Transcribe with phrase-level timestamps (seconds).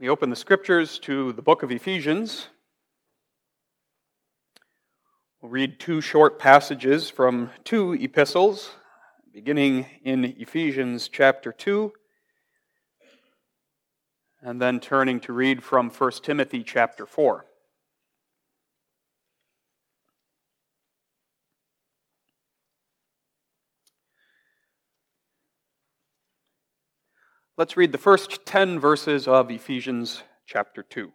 [0.00, 2.48] We open the scriptures to the book of Ephesians.
[5.42, 8.70] We'll read two short passages from two epistles,
[9.30, 11.92] beginning in Ephesians chapter 2,
[14.40, 17.44] and then turning to read from 1 Timothy chapter 4.
[27.60, 31.12] Let's read the first 10 verses of Ephesians chapter 2.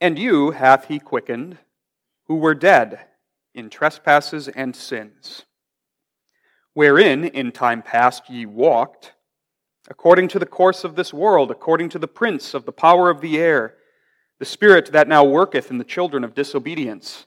[0.00, 1.58] And you hath he quickened,
[2.24, 3.00] who were dead
[3.54, 5.44] in trespasses and sins,
[6.72, 9.12] wherein in time past ye walked,
[9.90, 13.20] according to the course of this world, according to the prince of the power of
[13.20, 13.74] the air,
[14.38, 17.26] the spirit that now worketh in the children of disobedience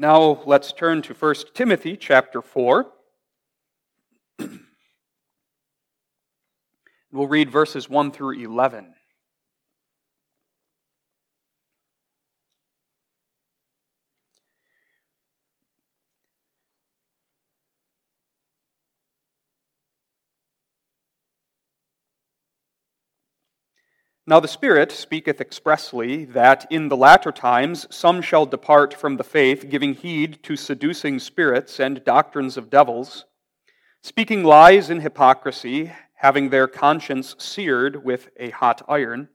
[0.00, 2.90] Now let's turn to 1 Timothy chapter 4.
[7.12, 8.94] we'll read verses 1 through 11.
[24.30, 29.24] Now the Spirit speaketh expressly that in the latter times some shall depart from the
[29.24, 33.24] faith, giving heed to seducing spirits and doctrines of devils,
[34.02, 39.30] speaking lies in hypocrisy, having their conscience seared with a hot iron,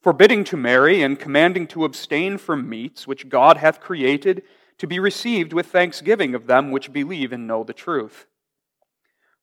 [0.00, 4.44] forbidding to marry, and commanding to abstain from meats which God hath created
[4.78, 8.24] to be received with thanksgiving of them which believe and know the truth.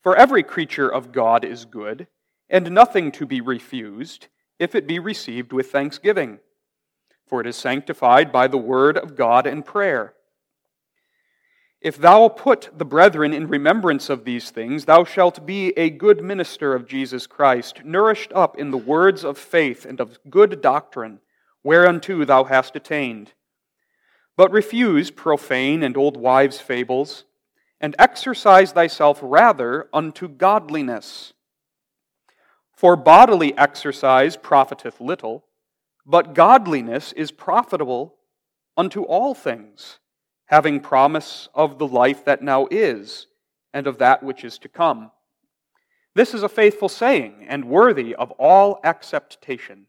[0.02, 2.08] For every creature of God is good,
[2.50, 4.30] and nothing to be refused
[4.60, 6.40] if it be received with thanksgiving,
[7.28, 10.14] for it is sanctified by the word of God and prayer.
[11.82, 16.24] If thou put the brethren in remembrance of these things, thou shalt be a good
[16.24, 21.20] minister of Jesus Christ, nourished up in the words of faith and of good doctrine,
[21.62, 23.34] whereunto thou hast attained.
[24.38, 27.26] But refuse profane and old wives' fables,
[27.82, 31.34] and exercise thyself rather unto godliness.
[32.84, 35.46] For bodily exercise profiteth little,
[36.06, 38.16] but godliness is profitable
[38.76, 40.00] unto all things,
[40.48, 43.28] having promise of the life that now is,
[43.74, 45.12] and of that which is to come.
[46.14, 49.86] This is a faithful saying, and worthy of all acceptation.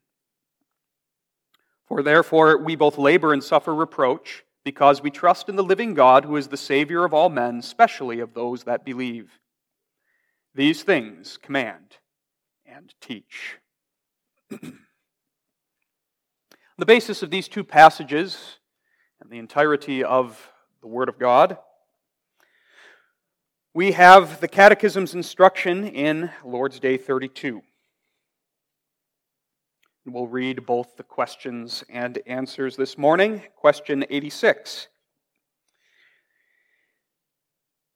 [1.88, 6.24] For therefore we both labor and suffer reproach, because we trust in the living God,
[6.24, 9.40] who is the Savior of all men, specially of those that believe.
[10.54, 11.96] These things command
[12.74, 13.58] and teach.
[14.50, 14.76] the
[16.86, 18.58] basis of these two passages
[19.20, 21.58] and the entirety of the Word of God,
[23.72, 27.62] we have the Catechism's instruction in Lord's Day 32.
[30.06, 33.42] We'll read both the questions and answers this morning.
[33.56, 34.88] Question 86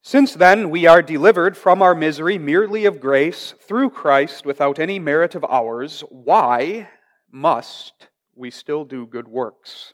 [0.09, 4.99] since then we are delivered from our misery merely of grace through Christ without any
[4.99, 6.89] merit of ours, why
[7.31, 9.93] must we still do good works?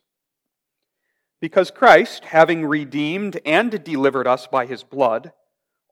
[1.40, 5.32] Because Christ, having redeemed and delivered us by his blood,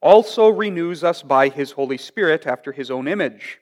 [0.00, 3.58] also renews us by his Holy Spirit after his own image.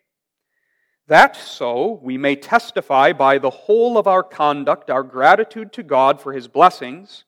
[1.07, 6.21] That so we may testify by the whole of our conduct our gratitude to God
[6.21, 7.25] for his blessings,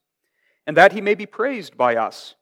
[0.67, 2.35] and that he may be praised by us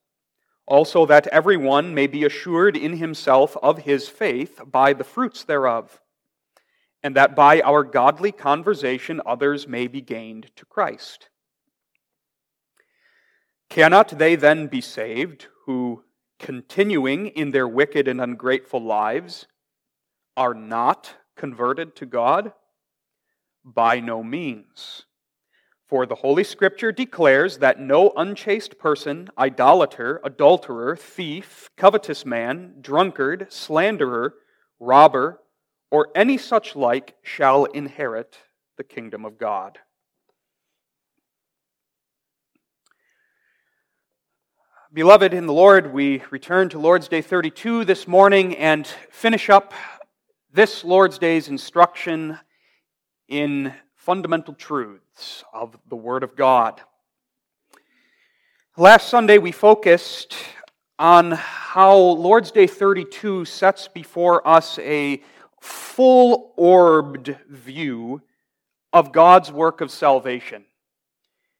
[0.70, 6.00] also that everyone may be assured in himself of his faith by the fruits thereof,
[7.02, 11.28] and that by our godly conversation others may be gained to Christ.
[13.68, 16.04] Cannot they then be saved who,
[16.38, 19.46] continuing in their wicked and ungrateful lives,
[20.36, 22.52] are not converted to God?
[23.64, 25.04] By no means.
[25.90, 33.52] For the Holy Scripture declares that no unchaste person, idolater, adulterer, thief, covetous man, drunkard,
[33.52, 34.34] slanderer,
[34.78, 35.40] robber,
[35.90, 38.38] or any such like shall inherit
[38.76, 39.80] the kingdom of God.
[44.92, 49.74] Beloved in the Lord, we return to Lord's Day 32 this morning and finish up
[50.52, 52.38] this Lord's Day's instruction
[53.26, 56.80] in fundamental truths of the Word of God.
[58.78, 60.34] Last Sunday, we focused
[60.98, 65.22] on how Lord's Day 32 sets before us a
[65.60, 68.22] full orbed view
[68.90, 70.64] of God's work of salvation.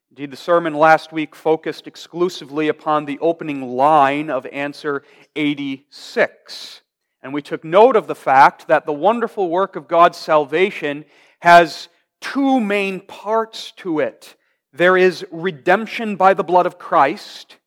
[0.09, 5.03] Indeed, the sermon last week focused exclusively upon the opening line of answer
[5.35, 6.81] 86.
[7.21, 11.05] And we took note of the fact that the wonderful work of God's salvation
[11.41, 11.87] has
[12.21, 14.35] two main parts to it
[14.73, 17.57] there is redemption by the blood of Christ,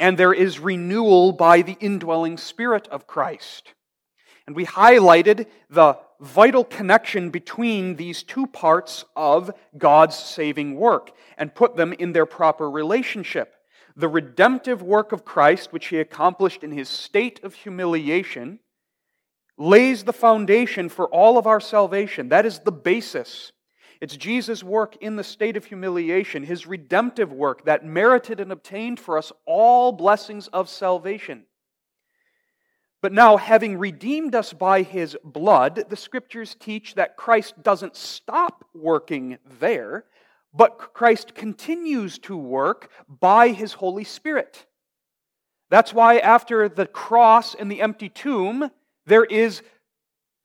[0.00, 3.74] and there is renewal by the indwelling Spirit of Christ.
[4.46, 11.54] And we highlighted the vital connection between these two parts of God's saving work and
[11.54, 13.54] put them in their proper relationship.
[13.94, 18.60] The redemptive work of Christ, which he accomplished in his state of humiliation,
[19.58, 22.30] lays the foundation for all of our salvation.
[22.30, 23.52] That is the basis
[24.00, 29.00] it's Jesus' work in the state of humiliation, his redemptive work that merited and obtained
[29.00, 31.44] for us all blessings of salvation.
[33.00, 38.64] But now, having redeemed us by his blood, the scriptures teach that Christ doesn't stop
[38.74, 40.04] working there,
[40.52, 44.66] but Christ continues to work by his Holy Spirit.
[45.70, 48.70] That's why, after the cross and the empty tomb,
[49.06, 49.62] there is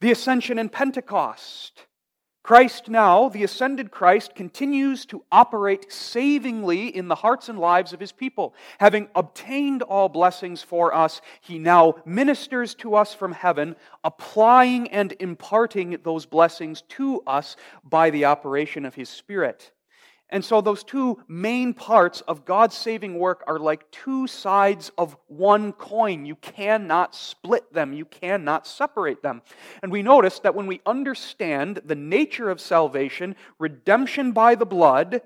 [0.01, 1.88] the ascension and Pentecost.
[2.44, 8.01] Christ now, the ascended Christ, continues to operate savingly in the hearts and lives of
[8.01, 8.54] his people.
[8.80, 15.13] Having obtained all blessings for us, he now ministers to us from heaven, applying and
[15.22, 19.72] imparting those blessings to us by the operation of his Spirit.
[20.33, 25.15] And so, those two main parts of God's saving work are like two sides of
[25.27, 26.25] one coin.
[26.25, 29.44] You cannot split them, you cannot separate them.
[29.83, 35.21] And we notice that when we understand the nature of salvation, redemption by the blood,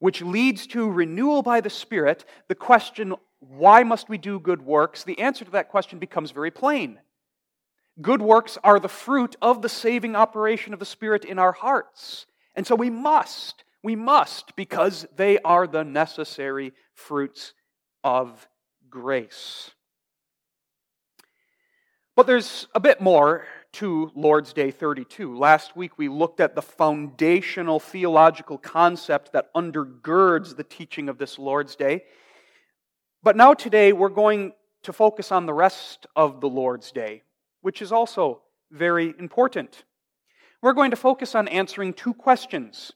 [0.00, 5.04] which leads to renewal by the Spirit, the question, why must we do good works?
[5.04, 6.98] The answer to that question becomes very plain.
[8.00, 12.26] Good works are the fruit of the saving operation of the Spirit in our hearts.
[12.56, 17.54] And so we must we must, because they are the necessary fruits
[18.04, 18.48] of
[18.88, 19.70] grace.
[22.14, 25.36] But there's a bit more to Lord's Day 32.
[25.36, 31.38] Last week we looked at the foundational theological concept that undergirds the teaching of this
[31.38, 32.04] Lord's Day.
[33.22, 34.52] But now today we're going
[34.82, 37.22] to focus on the rest of the Lord's Day,
[37.62, 39.84] which is also very important.
[40.60, 42.92] We're going to focus on answering two questions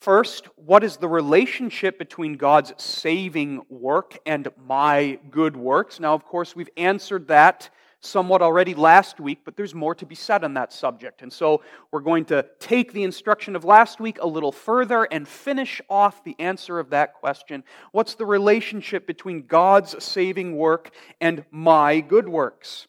[0.00, 6.00] First, what is the relationship between God's saving work and my good works?
[6.00, 7.68] Now, of course, we've answered that
[8.00, 11.20] somewhat already last week, but there's more to be said on that subject.
[11.20, 15.28] And so we're going to take the instruction of last week a little further and
[15.28, 17.62] finish off the answer of that question.
[17.92, 22.86] What's the relationship between God's saving work and my good works?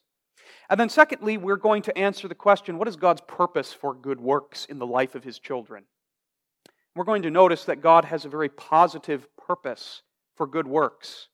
[0.69, 4.21] And then, secondly, we're going to answer the question what is God's purpose for good
[4.21, 5.83] works in the life of his children?
[6.95, 10.01] We're going to notice that God has a very positive purpose
[10.35, 11.27] for good works.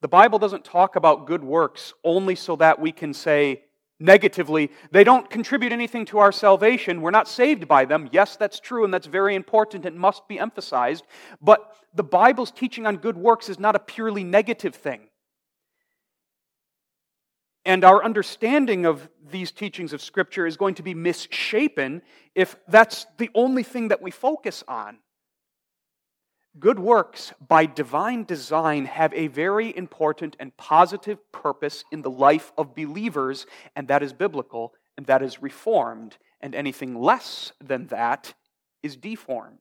[0.00, 3.62] The Bible doesn't talk about good works only so that we can say
[4.00, 7.02] negatively, they don't contribute anything to our salvation.
[7.02, 8.08] We're not saved by them.
[8.10, 11.04] Yes, that's true, and that's very important and must be emphasized.
[11.42, 15.09] But the Bible's teaching on good works is not a purely negative thing.
[17.64, 22.02] And our understanding of these teachings of Scripture is going to be misshapen
[22.34, 24.98] if that's the only thing that we focus on.
[26.58, 32.50] Good works, by divine design, have a very important and positive purpose in the life
[32.58, 38.34] of believers, and that is biblical, and that is reformed, and anything less than that
[38.82, 39.58] is deformed.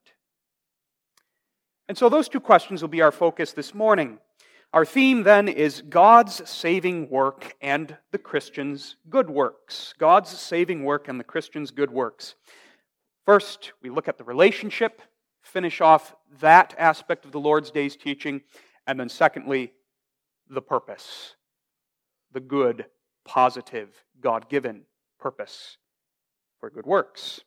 [1.88, 4.18] And so, those two questions will be our focus this morning.
[4.72, 9.96] Our theme then is God's saving work and the Christian's good works.
[9.98, 12.36] God's saving work and the Christian's good works.
[13.26, 15.02] First, we look at the relationship,
[15.42, 18.42] finish off that aspect of the Lord's Day's teaching,
[18.86, 19.74] And then, secondly,
[20.50, 21.36] the purpose,
[22.32, 22.86] the good,
[23.26, 24.86] positive, God given
[25.20, 25.78] purpose
[26.60, 27.42] for good works.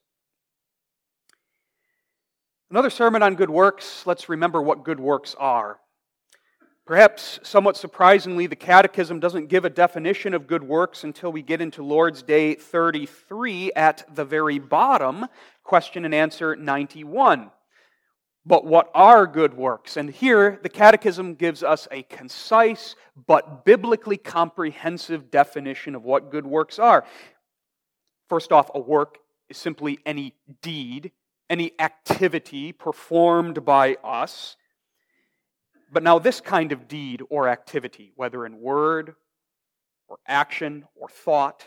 [2.71, 5.79] Another sermon on good works, let's remember what good works are.
[6.85, 11.61] Perhaps somewhat surprisingly, the Catechism doesn't give a definition of good works until we get
[11.61, 15.27] into Lord's Day 33 at the very bottom,
[15.62, 17.53] question and answer 91.
[18.45, 19.97] But what are good works?
[19.97, 22.97] And here, the Catechism gives us a concise
[23.29, 27.05] but biblically comprehensive definition of what good works are.
[28.29, 31.12] First off, a work is simply any deed,
[31.49, 34.57] any activity performed by us.
[35.93, 39.15] But now, this kind of deed or activity, whether in word
[40.09, 41.65] or action or thought,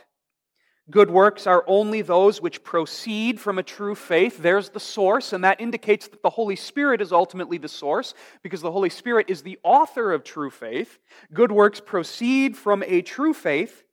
[0.92, 4.38] Good works are only those which proceed from a true faith.
[4.38, 8.14] There's the source, and that indicates that the Holy Spirit is ultimately the source,
[8.44, 11.00] because the Holy Spirit is the author of true faith.
[11.34, 13.84] Good works proceed from a true faith.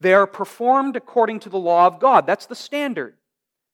[0.00, 2.26] They are performed according to the law of God.
[2.26, 3.17] That's the standard.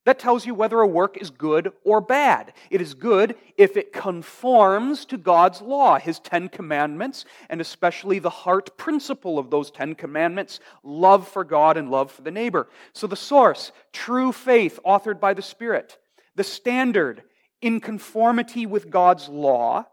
[0.05, 2.53] That tells you whether a work is good or bad.
[2.71, 8.29] It is good if it conforms to God's law, His Ten Commandments, and especially the
[8.29, 12.69] heart principle of those Ten Commandments love for God and love for the neighbor.
[12.93, 15.99] So the source, true faith, authored by the Spirit.
[16.37, 17.23] The standard,
[17.63, 19.87] in conformity with God's law.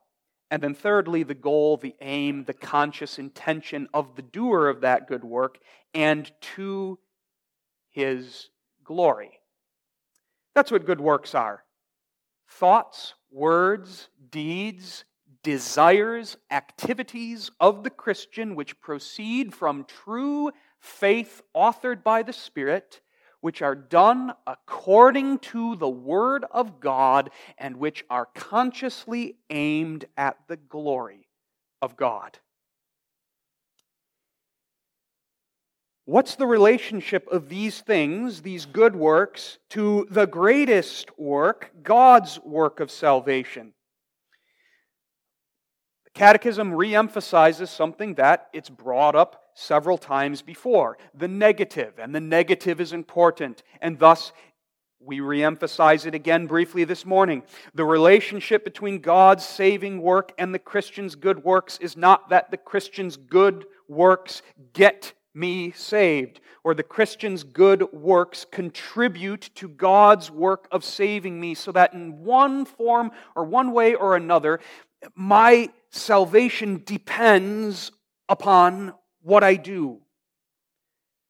[0.49, 5.07] And then, thirdly, the goal, the aim, the conscious intention of the doer of that
[5.07, 5.57] good work,
[5.93, 6.99] and to
[7.91, 8.49] His
[8.83, 9.40] glory.
[10.53, 11.63] That's what good works are
[12.47, 15.05] thoughts, words, deeds,
[15.43, 23.01] desires, activities of the Christian which proceed from true faith authored by the Spirit,
[23.39, 30.37] which are done according to the Word of God and which are consciously aimed at
[30.47, 31.29] the glory
[31.81, 32.37] of God.
[36.11, 42.81] What's the relationship of these things, these good works, to the greatest work, God's work
[42.81, 43.71] of salvation?
[46.03, 52.19] The Catechism reemphasizes something that it's brought up several times before the negative, and the
[52.19, 54.33] negative is important, and thus
[54.99, 57.41] we reemphasize it again briefly this morning.
[57.73, 62.57] The relationship between God's saving work and the Christian's good works is not that the
[62.57, 64.41] Christian's good works
[64.73, 71.55] get me saved, or the Christian's good works contribute to God's work of saving me,
[71.55, 74.59] so that in one form or one way or another,
[75.15, 77.91] my salvation depends
[78.29, 79.99] upon what I do.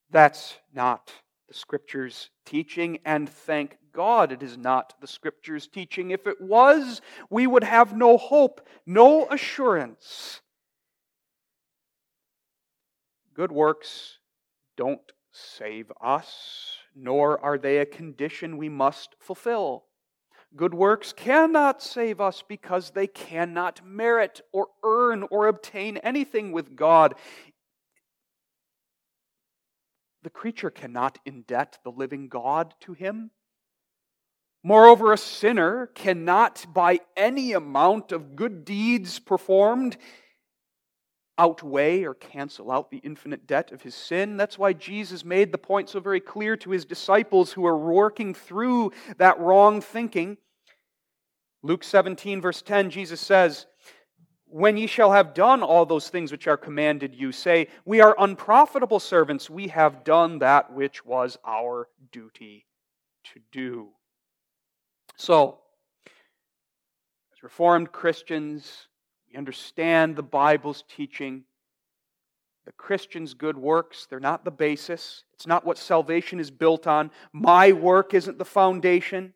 [0.10, 1.12] That's not
[1.48, 6.12] the Scripture's teaching, and thank God it is not the Scripture's teaching.
[6.12, 10.42] If it was, we would have no hope, no assurance
[13.34, 14.20] Good works
[14.76, 19.86] don't save us, nor are they a condition we must fulfill.
[20.56, 26.76] Good works cannot save us because they cannot merit or earn or obtain anything with
[26.76, 27.16] God.
[30.24, 33.32] The creature cannot indebt the living God to him.
[34.64, 39.98] Moreover, a sinner cannot, by any amount of good deeds performed,
[41.38, 44.38] outweigh or cancel out the infinite debt of his sin.
[44.38, 48.34] That's why Jesus made the point so very clear to his disciples who are working
[48.34, 50.38] through that wrong thinking.
[51.64, 53.68] Luke 17, verse 10, Jesus says,
[54.46, 58.16] When ye shall have done all those things which are commanded you, say, We are
[58.18, 62.66] unprofitable servants, we have done that which was our duty
[63.34, 63.90] to do.
[65.18, 65.60] So,
[67.34, 68.88] as Reformed Christians,
[69.32, 71.44] we understand the Bible's teaching.
[72.66, 75.24] The Christian's good works, they're not the basis.
[75.34, 77.12] It's not what salvation is built on.
[77.34, 79.34] My work isn't the foundation.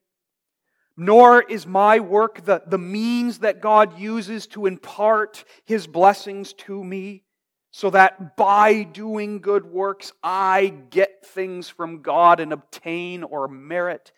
[0.95, 6.83] Nor is my work the, the means that God uses to impart his blessings to
[6.83, 7.23] me,
[7.71, 14.13] so that by doing good works I get things from God and obtain or merit.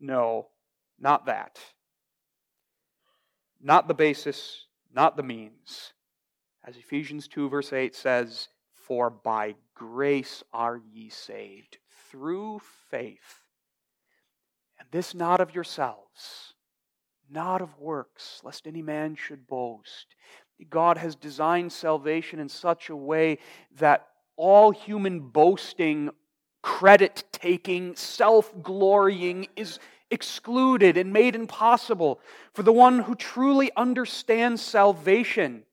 [0.00, 0.48] No,
[0.98, 1.60] not that.
[3.60, 4.65] Not the basis,
[4.96, 5.92] not the means.
[6.64, 11.78] As Ephesians 2, verse 8 says, For by grace are ye saved,
[12.10, 12.60] through
[12.90, 13.42] faith.
[14.80, 16.54] And this not of yourselves,
[17.30, 20.16] not of works, lest any man should boast.
[20.70, 23.38] God has designed salvation in such a way
[23.76, 26.10] that all human boasting,
[26.62, 29.78] credit taking, self glorying is
[30.10, 32.20] excluded and made impossible
[32.54, 35.64] for the one who truly understands salvation,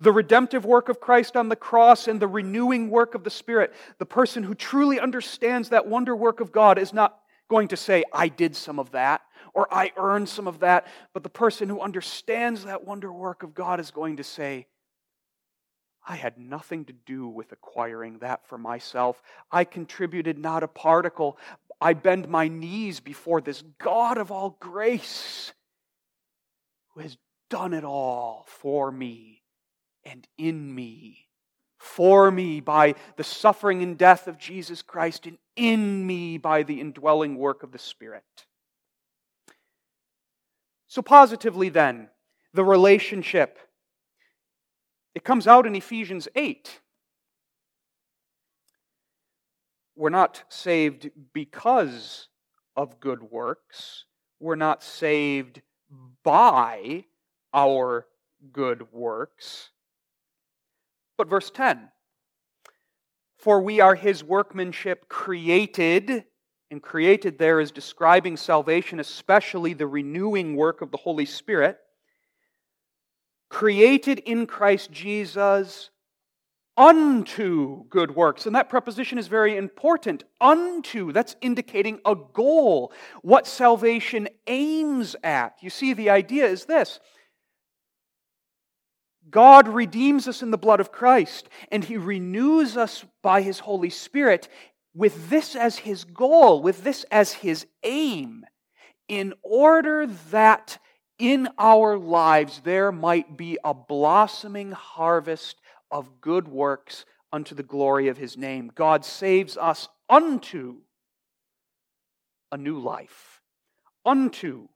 [0.00, 3.74] the redemptive work of Christ on the cross and the renewing work of the Spirit,
[3.98, 7.18] the person who truly understands that wonder work of God is not
[7.48, 9.20] going to say, I did some of that
[9.54, 10.86] or I earned some of that.
[11.12, 14.66] But the person who understands that wonder work of God is going to say,
[16.06, 19.22] I had nothing to do with acquiring that for myself.
[19.52, 21.38] I contributed not a particle.
[21.82, 25.52] I bend my knees before this God of all grace
[26.94, 27.16] who has
[27.50, 29.42] done it all for me
[30.04, 31.26] and in me.
[31.78, 36.80] For me by the suffering and death of Jesus Christ, and in me by the
[36.80, 38.22] indwelling work of the Spirit.
[40.86, 42.08] So, positively, then,
[42.54, 43.58] the relationship.
[45.16, 46.80] It comes out in Ephesians 8.
[49.94, 52.28] We're not saved because
[52.76, 54.06] of good works.
[54.40, 55.62] We're not saved
[56.22, 57.04] by
[57.52, 58.06] our
[58.52, 59.70] good works.
[61.18, 61.88] But verse 10
[63.36, 66.24] For we are his workmanship created,
[66.70, 71.78] and created there is describing salvation, especially the renewing work of the Holy Spirit,
[73.50, 75.90] created in Christ Jesus
[76.76, 78.46] unto good works.
[78.46, 80.24] And that preposition is very important.
[80.40, 85.56] Unto, that's indicating a goal, what salvation aims at.
[85.60, 87.00] You see, the idea is this
[89.30, 93.90] God redeems us in the blood of Christ, and He renews us by His Holy
[93.90, 94.48] Spirit
[94.94, 98.44] with this as His goal, with this as His aim,
[99.08, 100.78] in order that
[101.18, 105.61] in our lives there might be a blossoming harvest
[105.92, 108.72] of good works unto the glory of his name.
[108.74, 110.78] God saves us unto
[112.50, 113.40] a new life,
[114.04, 114.68] unto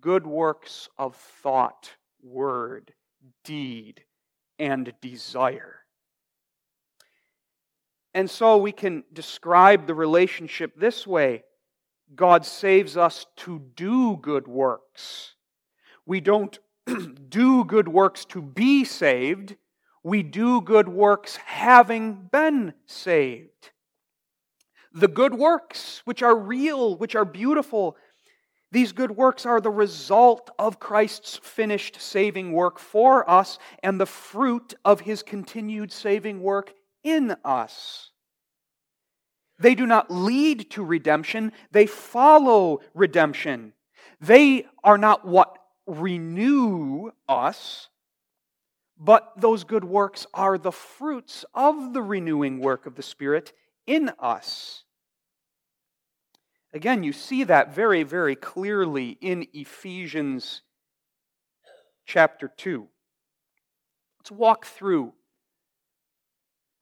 [0.00, 2.92] good works of thought, word,
[3.44, 4.02] deed,
[4.58, 5.80] and desire.
[8.12, 11.44] And so we can describe the relationship this way
[12.14, 15.34] God saves us to do good works.
[16.06, 16.58] We don't
[17.28, 19.56] do good works to be saved,
[20.02, 23.70] we do good works having been saved.
[24.92, 27.96] The good works, which are real, which are beautiful,
[28.72, 34.06] these good works are the result of Christ's finished saving work for us and the
[34.06, 36.72] fruit of his continued saving work
[37.02, 38.10] in us.
[39.58, 43.74] They do not lead to redemption, they follow redemption.
[44.20, 45.56] They are not what
[45.90, 47.88] renew us,
[48.98, 53.52] but those good works are the fruits of the renewing work of the Spirit
[53.86, 54.84] in us.
[56.72, 60.62] Again, you see that very, very clearly in Ephesians
[62.06, 62.86] chapter 2.
[64.20, 65.12] Let's walk through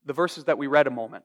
[0.05, 1.25] the verses that we read a moment.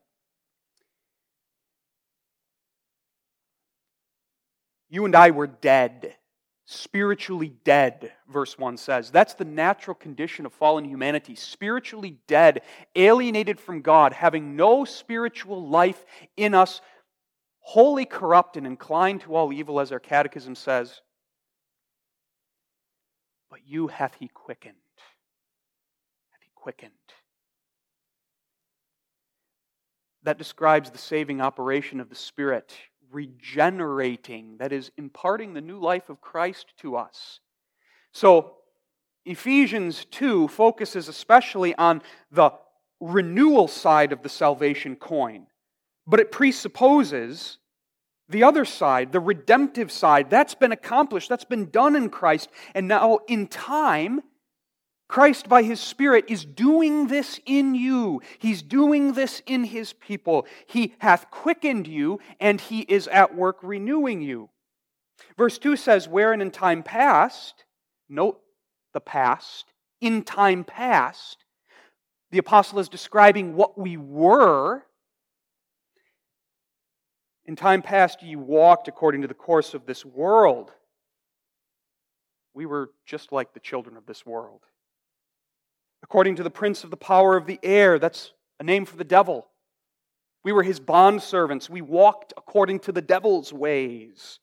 [4.88, 6.14] You and I were dead
[6.66, 9.10] spiritually dead, verse 1 says.
[9.10, 11.34] That's the natural condition of fallen humanity.
[11.34, 12.62] Spiritually dead,
[12.96, 16.04] alienated from God, having no spiritual life
[16.36, 16.80] in us,
[17.60, 21.00] wholly corrupt and inclined to all evil, as our catechism says.
[23.50, 24.74] But you hath he quickened.
[26.32, 26.92] Hath he quickened.
[30.22, 32.74] That describes the saving operation of the Spirit
[33.14, 37.40] regenerating, that is, imparting the new life of Christ to us.
[38.12, 38.56] So,
[39.24, 42.50] Ephesians 2 focuses especially on the
[43.00, 45.46] renewal side of the salvation coin,
[46.06, 47.58] but it presupposes
[48.28, 50.30] the other side, the redemptive side.
[50.30, 54.20] That's been accomplished, that's been done in Christ, and now in time,
[55.14, 58.20] Christ, by His Spirit, is doing this in you.
[58.40, 60.44] He's doing this in His people.
[60.66, 64.50] He hath quickened you, and He is at work renewing you.
[65.38, 67.62] Verse 2 says, Wherein in time past,
[68.08, 68.40] note
[68.92, 69.66] the past,
[70.00, 71.44] in time past,
[72.32, 74.82] the apostle is describing what we were.
[77.46, 80.72] In time past, ye walked according to the course of this world.
[82.52, 84.62] We were just like the children of this world
[86.04, 87.98] according to the prince of the power of the air.
[87.98, 89.48] That's a name for the devil.
[90.44, 91.70] We were his bondservants.
[91.70, 94.38] We walked according to the devil's ways.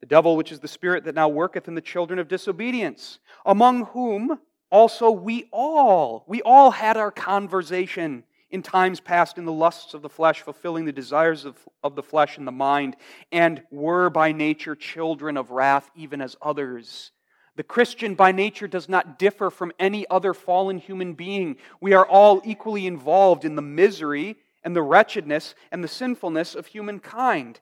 [0.00, 3.84] The devil, which is the spirit that now worketh in the children of disobedience, among
[3.84, 4.38] whom
[4.70, 10.00] also we all, we all had our conversation in times past in the lusts of
[10.00, 12.96] the flesh, fulfilling the desires of, of the flesh and the mind,
[13.30, 17.12] and were by nature children of wrath, even as others.
[17.56, 21.56] The Christian by nature does not differ from any other fallen human being.
[21.80, 26.66] We are all equally involved in the misery and the wretchedness and the sinfulness of
[26.66, 27.60] humankind.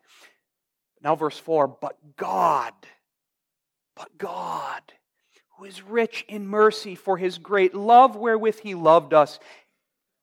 [1.02, 2.74] Now, verse 4 But God,
[3.96, 4.82] but God,
[5.56, 9.40] who is rich in mercy for his great love wherewith he loved us,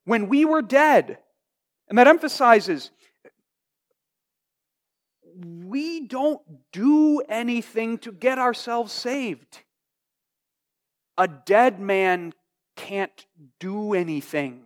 [0.06, 1.18] when we were dead,
[1.90, 2.92] and that emphasizes
[5.46, 9.62] we don't do anything to get ourselves saved.
[11.18, 12.34] A dead man
[12.76, 13.26] can't
[13.60, 14.64] do anything.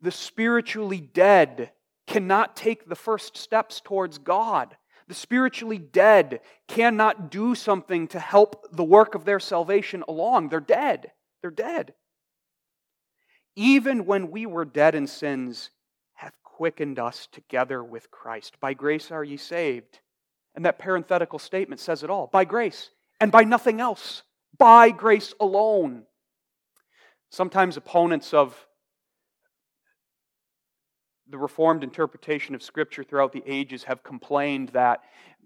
[0.00, 1.72] The spiritually dead
[2.06, 4.76] cannot take the first steps towards God.
[5.08, 10.48] The spiritually dead cannot do something to help the work of their salvation along.
[10.48, 11.12] They're dead.
[11.40, 11.94] They're dead.
[13.54, 15.70] Even when we were dead in sins,
[16.56, 18.58] quickened us together with Christ.
[18.60, 20.00] By grace are ye saved.
[20.54, 22.88] And that parenthetical statement says it all by grace
[23.20, 24.22] and by nothing else,
[24.56, 26.04] by grace alone.
[27.30, 28.66] Sometimes opponents of
[31.28, 35.00] the Reformed interpretation of Scripture throughout the ages have complained that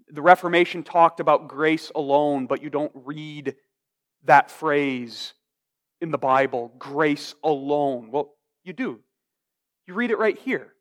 [0.07, 3.55] the Reformation talked about grace alone, but you don't read
[4.23, 5.33] that phrase
[5.99, 8.11] in the Bible, grace alone.
[8.11, 9.01] Well, you do.
[9.87, 10.73] You read it right here.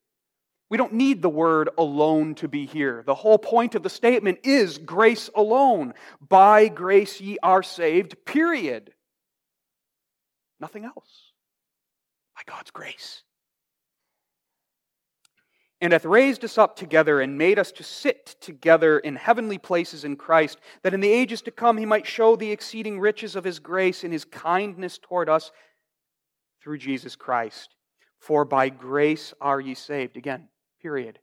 [0.71, 3.03] We don't need the word alone to be here.
[3.05, 5.95] The whole point of the statement is grace alone.
[6.27, 8.93] By grace ye are saved, period.
[10.61, 11.33] Nothing else.
[12.37, 13.25] By God's grace.
[15.81, 20.05] And hath raised us up together and made us to sit together in heavenly places
[20.05, 23.43] in Christ, that in the ages to come he might show the exceeding riches of
[23.43, 25.51] his grace and his kindness toward us
[26.63, 27.75] through Jesus Christ.
[28.21, 30.19] For by grace are ye saved.
[30.19, 30.50] Again,
[30.81, 31.19] period.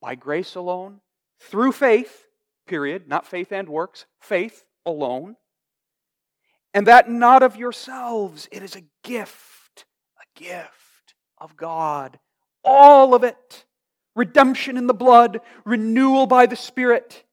[0.00, 1.00] By grace alone,
[1.40, 2.26] through faith,
[2.66, 5.36] period, not faith and works, faith alone.
[6.74, 9.84] And that not of yourselves, it is a gift,
[10.18, 12.18] a gift of God.
[12.64, 13.64] All of it.
[14.14, 17.24] Redemption in the blood, renewal by the Spirit,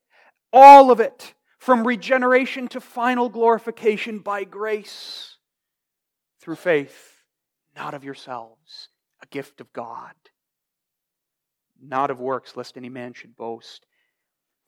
[0.54, 5.36] all of it, from regeneration to final glorification by grace,
[6.40, 7.18] through faith,
[7.76, 8.88] not of yourselves,
[9.22, 10.14] a gift of God
[11.82, 13.86] not of works, lest any man should boast.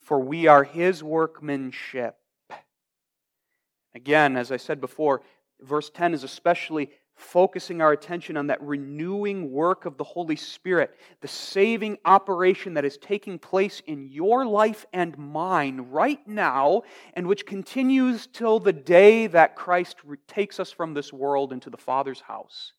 [0.01, 2.15] For we are his workmanship.
[3.93, 5.21] Again, as I said before,
[5.59, 10.97] verse 10 is especially focusing our attention on that renewing work of the Holy Spirit,
[11.21, 16.81] the saving operation that is taking place in your life and mine right now,
[17.13, 19.97] and which continues till the day that Christ
[20.27, 22.73] takes us from this world into the Father's house.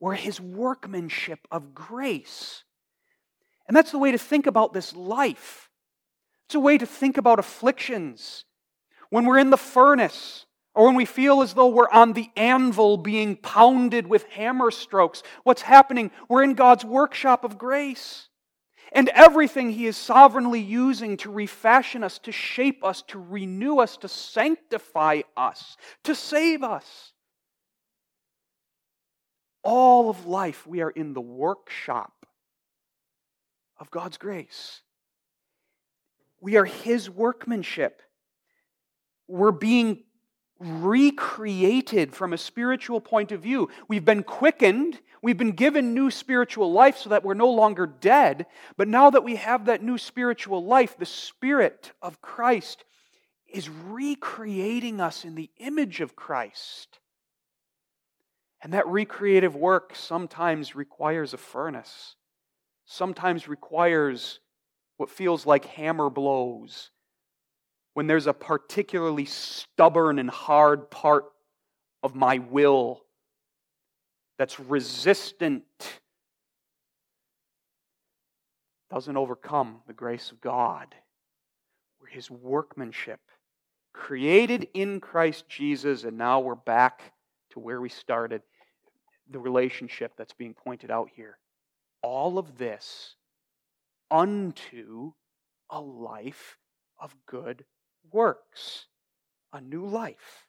[0.00, 2.64] We're his workmanship of grace
[3.68, 5.70] and that's the way to think about this life.
[6.48, 8.46] It's a way to think about afflictions.
[9.10, 12.96] When we're in the furnace, or when we feel as though we're on the anvil
[12.96, 16.10] being pounded with hammer strokes, what's happening?
[16.28, 18.28] We're in God's workshop of grace.
[18.92, 23.98] And everything He is sovereignly using to refashion us, to shape us, to renew us,
[23.98, 27.12] to sanctify us, to save us.
[29.62, 32.17] All of life, we are in the workshop
[33.78, 34.82] of God's grace.
[36.40, 38.02] We are His workmanship.
[39.26, 40.04] We're being
[40.58, 43.68] recreated from a spiritual point of view.
[43.86, 44.98] We've been quickened.
[45.22, 48.46] We've been given new spiritual life so that we're no longer dead.
[48.76, 52.84] But now that we have that new spiritual life, the Spirit of Christ
[53.48, 56.98] is recreating us in the image of Christ.
[58.60, 62.16] And that recreative work sometimes requires a furnace
[62.88, 64.40] sometimes requires
[64.96, 66.90] what feels like hammer blows
[67.92, 71.26] when there's a particularly stubborn and hard part
[72.02, 73.02] of my will
[74.38, 75.64] that's resistant
[78.90, 80.94] doesn't overcome the grace of God.
[82.00, 83.20] We're His workmanship,
[83.92, 87.12] created in Christ Jesus, and now we're back
[87.50, 88.40] to where we started
[89.30, 91.36] the relationship that's being pointed out here
[92.02, 93.14] all of this
[94.10, 95.12] unto
[95.70, 96.58] a life
[96.98, 97.64] of good
[98.10, 98.86] works,
[99.52, 100.46] a new life.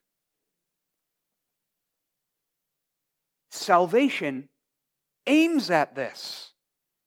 [3.52, 4.50] Salvation
[5.28, 6.54] aims at this.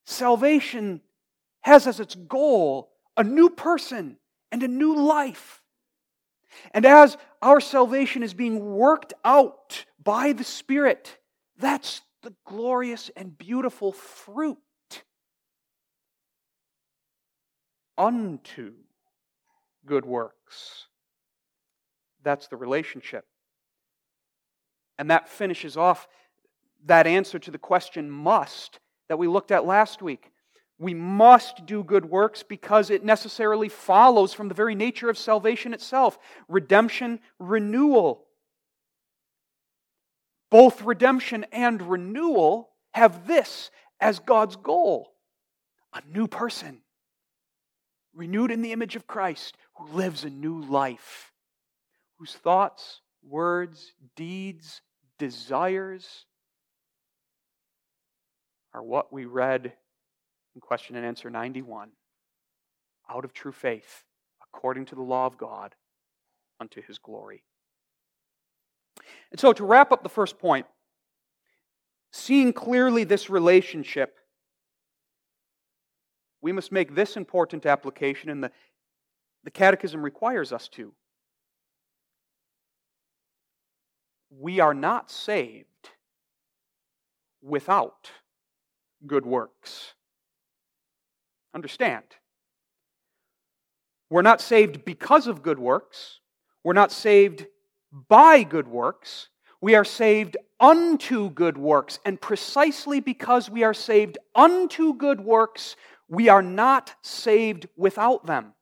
[0.05, 1.01] Salvation
[1.63, 4.17] has as its goal a new person
[4.51, 5.63] and a new life.
[6.73, 11.19] And as our salvation is being worked out by the Spirit,
[11.57, 14.59] that's the glorious and beautiful fruit
[17.99, 18.73] unto
[19.87, 20.87] good works.
[22.23, 23.25] That's the relationship.
[24.99, 26.07] And that finishes off
[26.87, 30.31] that answer to the question must that we looked at last week.
[30.79, 35.75] We must do good works because it necessarily follows from the very nature of salvation
[35.75, 38.25] itself redemption, renewal.
[40.53, 45.09] Both redemption and renewal have this as God's goal
[45.95, 46.83] a new person,
[48.15, 51.33] renewed in the image of Christ, who lives a new life,
[52.19, 54.83] whose thoughts, words, deeds,
[55.19, 56.27] desires
[58.75, 59.73] are what we read
[60.55, 61.93] in question and answer 91
[63.11, 64.05] out of true faith,
[64.43, 65.75] according to the law of God,
[66.61, 67.43] unto his glory.
[69.31, 70.67] And so, to wrap up the first point,
[72.13, 74.17] seeing clearly this relationship,
[76.41, 78.51] we must make this important application, and the,
[79.45, 80.93] the Catechism requires us to.
[84.31, 85.67] We are not saved
[87.43, 88.11] without
[89.07, 89.95] good works.
[91.55, 92.05] Understand.
[94.09, 96.21] We're not saved because of good works.
[96.65, 97.47] We're not saved
[97.93, 99.29] by good works.
[99.61, 101.99] We are saved unto good works.
[102.05, 105.77] And precisely because we are saved unto good works,
[106.09, 108.55] we are not saved without them.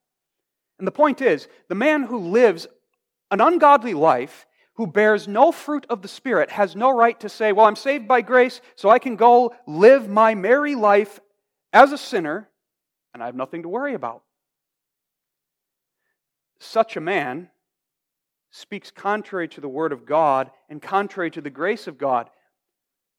[0.78, 2.66] And the point is the man who lives
[3.30, 7.52] an ungodly life, who bears no fruit of the Spirit, has no right to say,
[7.52, 11.20] Well, I'm saved by grace, so I can go live my merry life
[11.72, 12.48] as a sinner,
[13.12, 14.22] and I have nothing to worry about.
[16.58, 17.50] Such a man
[18.50, 22.28] speaks contrary to the Word of God and contrary to the grace of God.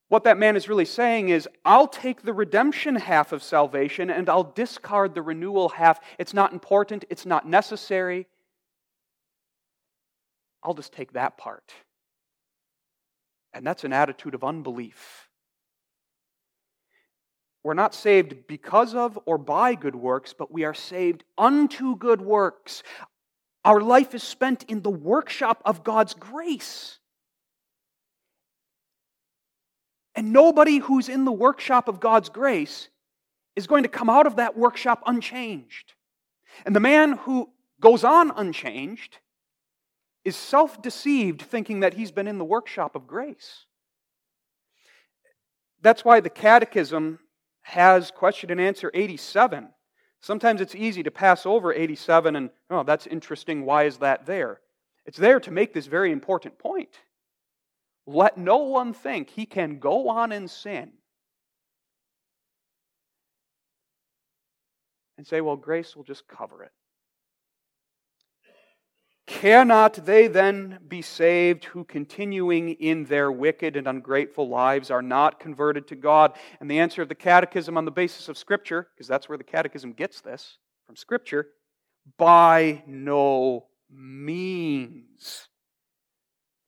[0.08, 4.28] What that man is really saying is, I'll take the redemption half of salvation and
[4.28, 6.00] I'll discard the renewal half.
[6.18, 8.26] It's not important, it's not necessary.
[10.62, 11.72] I'll just take that part.
[13.54, 15.28] And that's an attitude of unbelief.
[17.64, 22.20] We're not saved because of or by good works, but we are saved unto good
[22.20, 22.82] works.
[23.64, 26.98] Our life is spent in the workshop of God's grace.
[30.14, 32.88] And nobody who's in the workshop of God's grace
[33.56, 35.94] is going to come out of that workshop unchanged.
[36.66, 39.18] And the man who goes on unchanged
[40.24, 43.64] is self deceived, thinking that he's been in the workshop of grace.
[45.80, 47.18] That's why the Catechism
[47.62, 49.68] has question and answer 87
[50.22, 53.64] Sometimes it's easy to pass over 87 and, oh, that's interesting.
[53.64, 54.60] Why is that there?
[55.04, 57.00] It's there to make this very important point.
[58.06, 60.92] Let no one think he can go on in sin
[65.18, 66.72] and say, well, grace will just cover it.
[69.32, 75.40] Cannot they then be saved who, continuing in their wicked and ungrateful lives, are not
[75.40, 76.34] converted to God?
[76.60, 79.42] And the answer of the Catechism on the basis of Scripture, because that's where the
[79.42, 81.48] Catechism gets this from Scripture,
[82.18, 85.48] by no means.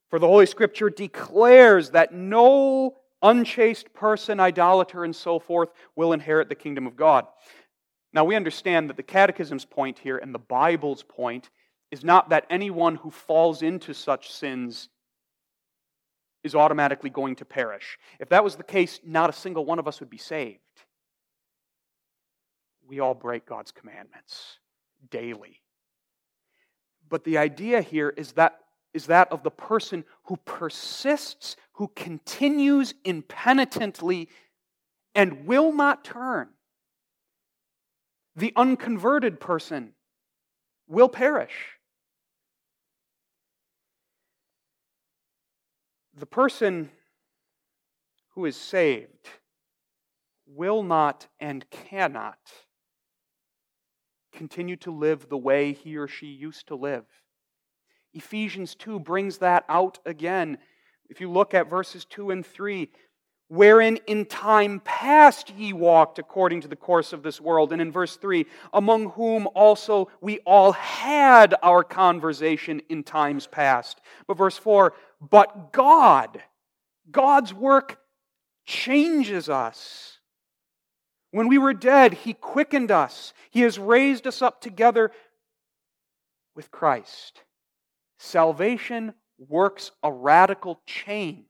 [0.08, 6.48] For the Holy Scripture declares that no unchaste person, idolater, and so forth will inherit
[6.48, 7.26] the kingdom of God.
[8.14, 11.50] Now, we understand that the Catechism's point here and the Bible's point
[11.94, 14.88] is not that anyone who falls into such sins
[16.42, 17.98] is automatically going to perish.
[18.18, 20.58] If that was the case, not a single one of us would be saved.
[22.88, 24.58] We all break God's commandments
[25.08, 25.62] daily.
[27.08, 28.58] But the idea here is that
[28.92, 34.28] is that of the person who persists, who continues impenitently
[35.14, 36.48] and will not turn.
[38.34, 39.92] The unconverted person
[40.88, 41.54] will perish.
[46.16, 46.90] The person
[48.34, 49.28] who is saved
[50.46, 52.38] will not and cannot
[54.32, 57.04] continue to live the way he or she used to live.
[58.12, 60.58] Ephesians 2 brings that out again.
[61.08, 62.90] If you look at verses 2 and 3,
[63.48, 67.72] wherein in time past ye walked according to the course of this world.
[67.72, 74.00] And in verse 3, among whom also we all had our conversation in times past.
[74.26, 74.94] But verse 4,
[75.30, 76.42] but God,
[77.10, 77.98] God's work
[78.66, 80.18] changes us.
[81.30, 83.32] When we were dead, He quickened us.
[83.50, 85.10] He has raised us up together
[86.54, 87.42] with Christ.
[88.18, 91.44] Salvation works a radical change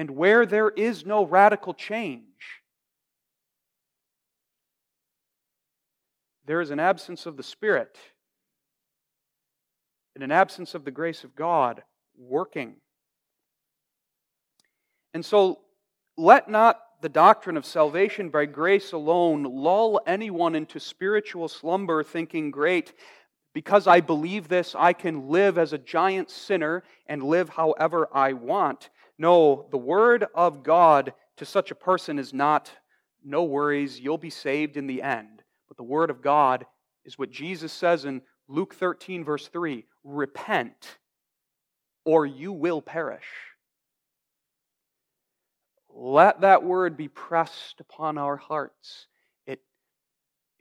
[0.00, 2.22] and where there is no radical change,
[6.46, 7.98] there is an absence of the Spirit.
[10.20, 11.82] And an absence of the grace of God
[12.18, 12.74] working.
[15.14, 15.60] And so,
[16.18, 22.50] let not the doctrine of salvation by grace alone lull anyone into spiritual slumber, thinking,
[22.50, 22.92] Great,
[23.54, 28.34] because I believe this, I can live as a giant sinner and live however I
[28.34, 28.90] want.
[29.16, 32.70] No, the Word of God to such a person is not,
[33.24, 35.42] no worries, you'll be saved in the end.
[35.66, 36.66] But the Word of God
[37.06, 40.98] is what Jesus says in Luke 13, verse 3 repent,
[42.04, 43.26] or you will perish.
[45.88, 49.06] Let that word be pressed upon our hearts.
[49.46, 49.60] It,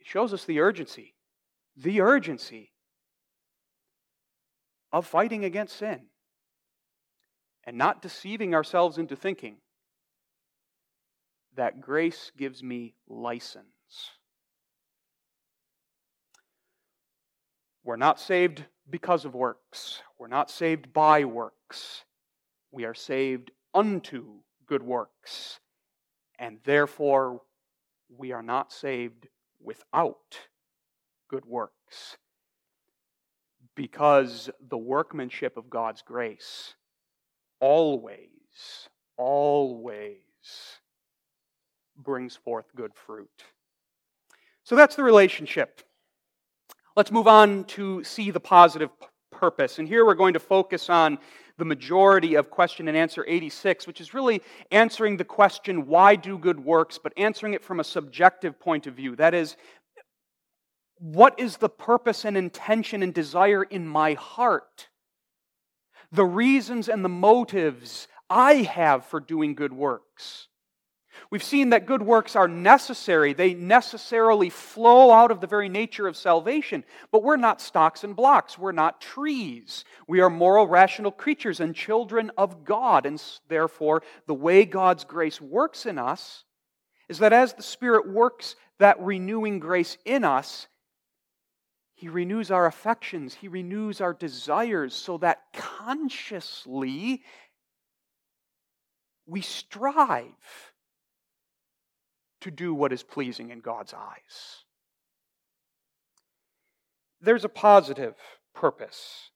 [0.03, 1.15] shows us the urgency,
[1.77, 2.71] the urgency
[4.91, 6.01] of fighting against sin
[7.65, 9.57] and not deceiving ourselves into thinking
[11.55, 13.65] that grace gives me license.
[17.83, 20.01] We're not saved because of works.
[20.17, 22.03] We're not saved by works.
[22.71, 24.25] We are saved unto
[24.65, 25.59] good works.
[26.37, 27.41] And therefore,
[28.15, 29.27] we are not saved
[29.61, 30.37] without
[31.27, 32.17] good works.
[33.75, 36.75] Because the workmanship of God's grace
[37.59, 38.27] always,
[39.17, 40.17] always
[41.97, 43.43] brings forth good fruit.
[44.63, 45.81] So that's the relationship.
[46.99, 48.89] Let's move on to see the positive
[49.31, 49.79] purpose.
[49.79, 51.17] And here we're going to focus on
[51.57, 56.37] the majority of question and answer 86, which is really answering the question, why do
[56.37, 59.15] good works, but answering it from a subjective point of view.
[59.15, 59.55] That is,
[60.97, 64.89] what is the purpose and intention and desire in my heart?
[66.11, 70.48] The reasons and the motives I have for doing good works.
[71.29, 73.33] We've seen that good works are necessary.
[73.33, 76.83] They necessarily flow out of the very nature of salvation.
[77.11, 78.57] But we're not stocks and blocks.
[78.57, 79.85] We're not trees.
[80.07, 83.05] We are moral, rational creatures and children of God.
[83.05, 86.43] And therefore, the way God's grace works in us
[87.07, 90.67] is that as the Spirit works that renewing grace in us,
[91.95, 97.23] He renews our affections, He renews our desires so that consciously
[99.29, 100.68] we strive
[102.41, 104.63] to do what is pleasing in God's eyes.
[107.21, 108.15] There's a positive
[108.53, 109.31] purpose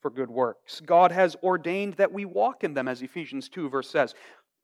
[0.00, 0.80] for good works.
[0.80, 4.14] God has ordained that we walk in them, as Ephesians 2 verse says.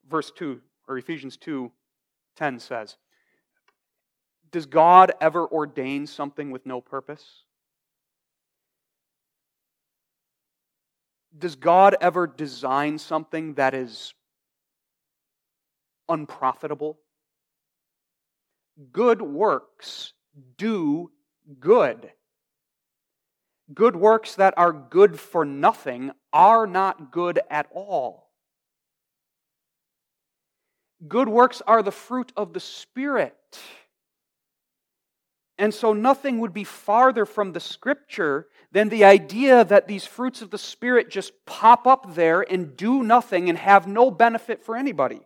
[0.09, 1.71] Verse 2, or Ephesians 2
[2.37, 2.97] 10 says.
[4.53, 7.45] Does God ever ordain something with no purpose?
[11.37, 14.15] Does God ever design something that is
[16.09, 16.99] unprofitable?
[18.93, 20.13] Good works
[20.57, 21.11] do
[21.59, 22.11] good.
[23.73, 28.31] Good works that are good for nothing are not good at all.
[31.07, 33.37] Good works are the fruit of the Spirit.
[35.57, 40.43] And so nothing would be farther from the Scripture than the idea that these fruits
[40.43, 44.77] of the Spirit just pop up there and do nothing and have no benefit for
[44.77, 45.21] anybody.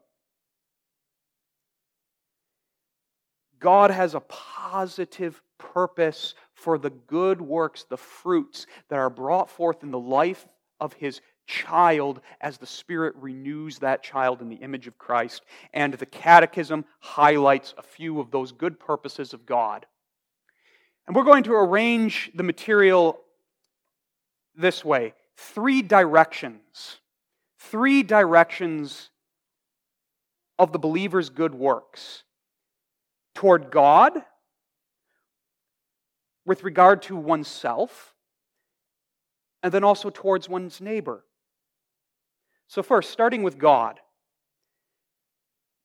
[3.64, 9.83] God has a positive purpose for the good works, the fruits that are brought forth
[9.83, 10.46] in the life
[10.81, 15.44] of his child as the Spirit renews that child in the image of Christ.
[15.72, 19.87] And the Catechism highlights a few of those good purposes of God.
[21.07, 23.18] And we're going to arrange the material
[24.55, 26.98] this way three directions.
[27.59, 29.09] Three directions
[30.59, 32.24] of the believer's good works
[33.35, 34.12] toward God,
[36.47, 38.14] with regard to oneself,
[39.62, 41.25] and then also towards one's neighbor.
[42.68, 44.01] So, first, starting with God.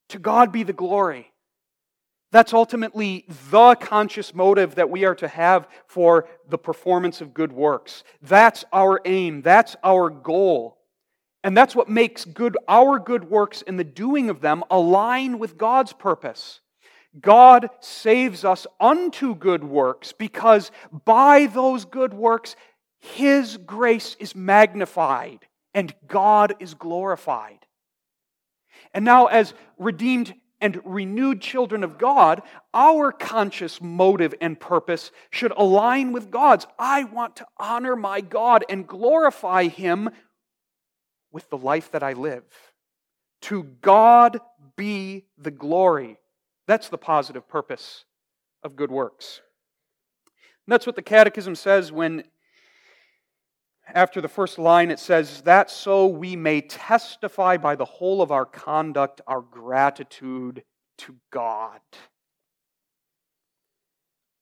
[0.09, 1.31] To God be the glory.
[2.31, 7.51] That's ultimately the conscious motive that we are to have for the performance of good
[7.51, 8.03] works.
[8.21, 9.41] That's our aim.
[9.41, 10.77] That's our goal.
[11.43, 15.57] And that's what makes good our good works and the doing of them align with
[15.57, 16.59] God's purpose.
[17.19, 20.71] God saves us unto good works because
[21.05, 22.55] by those good works,
[22.99, 25.39] His grace is magnified
[25.73, 27.65] and God is glorified.
[28.93, 32.41] And now, as redeemed and renewed children of God,
[32.73, 36.67] our conscious motive and purpose should align with God's.
[36.77, 40.09] I want to honor my God and glorify Him
[41.31, 42.43] with the life that I live.
[43.43, 44.41] To God
[44.75, 46.17] be the glory
[46.69, 48.05] that's the positive purpose
[48.63, 49.41] of good works.
[50.67, 52.25] And that's what the Catechism says when
[53.91, 58.31] after the first line, it says, That so we may testify by the whole of
[58.31, 60.63] our conduct our gratitude
[60.99, 61.79] to God.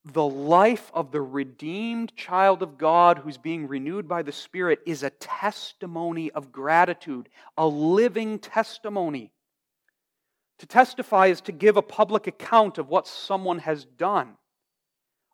[0.04, 5.04] The life of the redeemed child of God who's being renewed by the Spirit is
[5.04, 9.32] a testimony of gratitude, a living testimony.
[10.60, 14.38] To testify is to give a public account of what someone has done,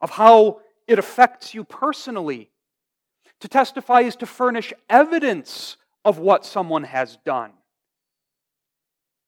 [0.01, 2.49] of how it affects you personally
[3.43, 7.51] to testify is to furnish evidence of what someone has done.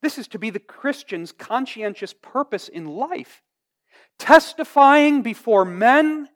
[0.01, 3.43] This is to be the Christian's conscientious purpose in life.
[4.17, 6.29] Testifying before men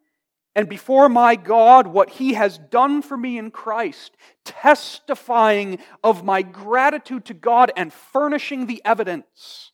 [0.60, 4.18] and before my God what He has done for me in Christ.
[4.43, 9.72] Testifying of my gratitude to God and furnishing the evidence.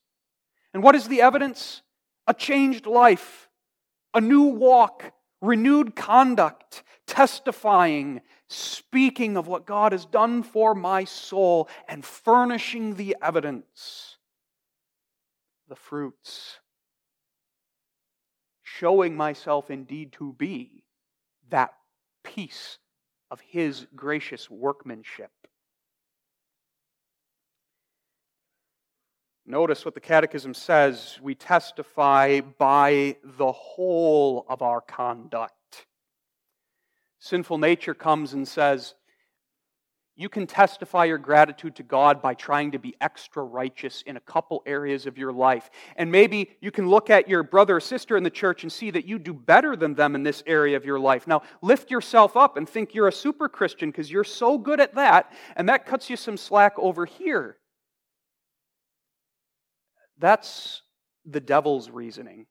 [0.75, 1.81] And what is the evidence?
[2.27, 3.49] A changed life,
[4.13, 5.11] a new walk,
[5.41, 13.15] renewed conduct, testifying, speaking of what God has done for my soul, and furnishing the
[13.23, 14.17] evidence,
[15.67, 16.59] the fruits,
[18.61, 20.74] showing myself indeed to be
[21.49, 21.73] that
[22.23, 22.79] piece
[23.31, 25.31] of His gracious workmanship.
[29.47, 35.53] Notice what the Catechism says we testify by the whole of our conduct
[37.25, 38.93] sinful nature comes and says,
[40.17, 44.21] you can testify your gratitude to God by trying to be extra righteous in a
[44.21, 45.69] couple areas of your life.
[45.97, 48.91] And maybe you can look at your brother or sister in the church and see
[48.91, 51.27] that you do better than them in this area of your life.
[51.27, 54.95] Now, lift yourself up and think you're a super Christian because you're so good at
[54.95, 57.57] that, and that cuts you some slack over here.
[60.17, 60.81] That's
[61.25, 62.45] the devil's reasoning.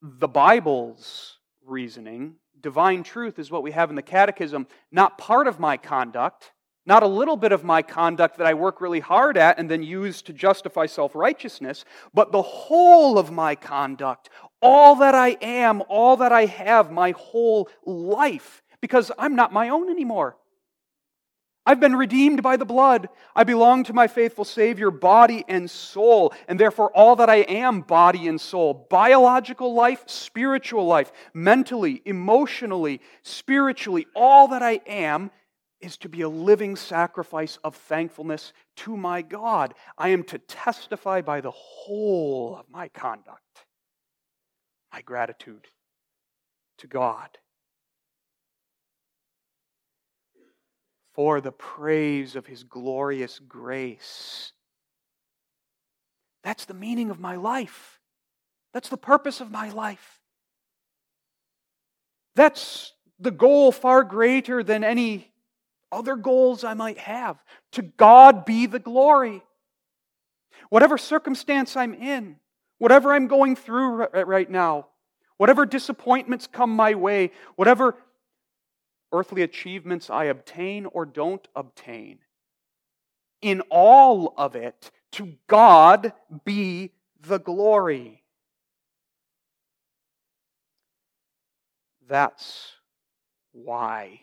[0.00, 2.36] The Bible's reasoning.
[2.60, 6.52] Divine truth is what we have in the Catechism, not part of my conduct,
[6.86, 9.82] not a little bit of my conduct that I work really hard at and then
[9.82, 11.84] use to justify self righteousness,
[12.14, 14.30] but the whole of my conduct,
[14.62, 19.68] all that I am, all that I have, my whole life, because I'm not my
[19.68, 20.36] own anymore.
[21.68, 23.10] I've been redeemed by the blood.
[23.36, 27.82] I belong to my faithful Savior, body and soul, and therefore all that I am,
[27.82, 28.86] body and soul.
[28.88, 35.30] Biological life, spiritual life, mentally, emotionally, spiritually, all that I am
[35.82, 39.74] is to be a living sacrifice of thankfulness to my God.
[39.98, 43.66] I am to testify by the whole of my conduct,
[44.90, 45.66] my gratitude
[46.78, 47.28] to God.
[51.18, 54.52] For the praise of his glorious grace.
[56.44, 57.98] That's the meaning of my life.
[58.72, 60.20] That's the purpose of my life.
[62.36, 65.32] That's the goal far greater than any
[65.90, 67.36] other goals I might have.
[67.72, 69.42] To God be the glory.
[70.70, 72.36] Whatever circumstance I'm in,
[72.78, 74.86] whatever I'm going through right now,
[75.36, 77.96] whatever disappointments come my way, whatever
[79.12, 82.18] earthly achievements I obtain or don't obtain.
[83.40, 86.12] In all of it, to God
[86.44, 88.22] be the glory.
[92.08, 92.72] That's
[93.52, 94.20] why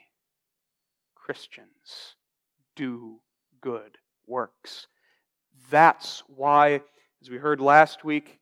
[1.15, 2.15] Christians
[2.75, 3.19] do
[3.61, 4.87] good works.
[5.69, 6.81] That's why,
[7.21, 8.39] as we heard last week,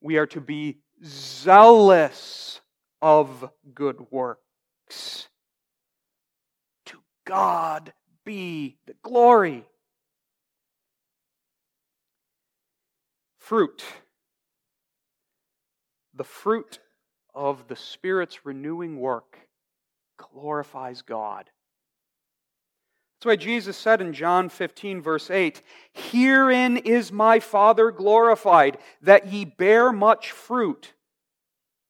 [0.00, 2.60] we are to be zealous
[3.00, 5.28] of good works.
[7.24, 7.92] God
[8.24, 9.64] be the glory.
[13.38, 13.82] Fruit.
[16.14, 16.78] The fruit
[17.34, 19.38] of the Spirit's renewing work
[20.16, 21.50] glorifies God.
[23.22, 25.62] That's why Jesus said in John 15, verse 8,
[25.92, 30.92] Herein is my Father glorified, that ye bear much fruit,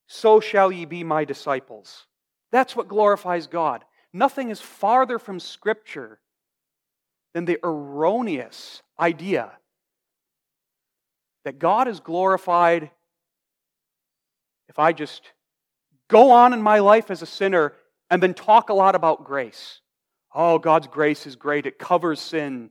[0.07, 2.07] so shall ye be my disciples.
[2.51, 3.85] That's what glorifies God.
[4.13, 6.21] Nothing is farther from Scripture
[7.35, 9.53] than the erroneous idea
[11.45, 12.91] that God is glorified
[14.69, 15.33] if I just
[16.09, 17.75] go on in my life as a sinner
[18.11, 19.81] and then talk a lot about grace.
[20.35, 22.71] Oh, God's grace is great, it covers sin.